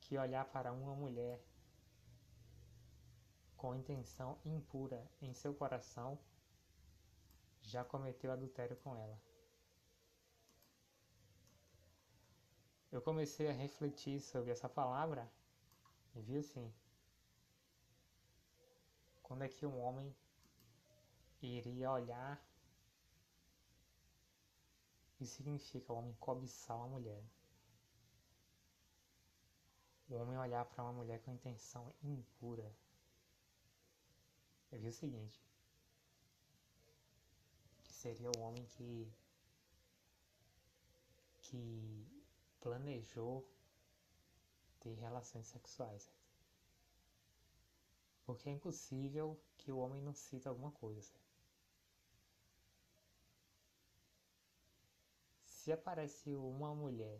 [0.00, 1.40] que olhar para uma mulher
[3.58, 6.18] com intenção impura em seu coração
[7.60, 9.20] já cometeu adultério com ela.
[12.90, 15.30] Eu comecei a refletir sobre essa palavra
[16.14, 16.72] e vi assim:
[19.22, 20.14] quando é que um homem
[21.42, 22.40] iria olhar
[25.20, 27.22] e significa o homem cobiçar uma mulher.
[30.08, 32.72] O homem olhar para uma mulher com intenção impura.
[34.70, 35.40] Eu vi o seguinte,
[37.84, 39.10] que seria o homem que
[41.40, 42.06] que
[42.60, 43.48] planejou
[44.80, 46.12] ter relações sexuais.
[48.26, 51.12] Porque é impossível que o homem não cita alguma coisa.
[55.46, 57.18] Se aparece uma mulher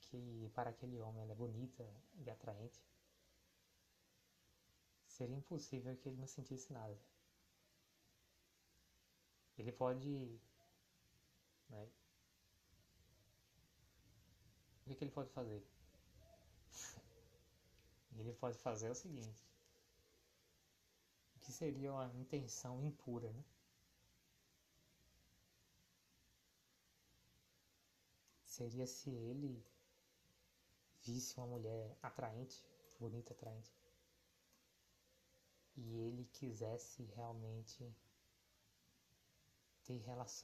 [0.00, 1.86] que para aquele homem ela é bonita
[2.24, 2.80] e atraente,
[5.12, 6.98] seria impossível que ele não sentisse nada.
[9.58, 10.40] Ele pode.
[11.68, 11.88] Né?
[14.80, 15.62] O que, que ele pode fazer?
[18.18, 19.44] ele pode fazer o seguinte:
[21.36, 23.44] o que seria uma intenção impura, né?
[28.52, 29.64] seria se ele
[31.02, 32.64] visse uma mulher atraente,
[33.00, 33.72] bonita, atraente.
[35.76, 37.94] E ele quisesse realmente
[39.84, 40.40] ter relações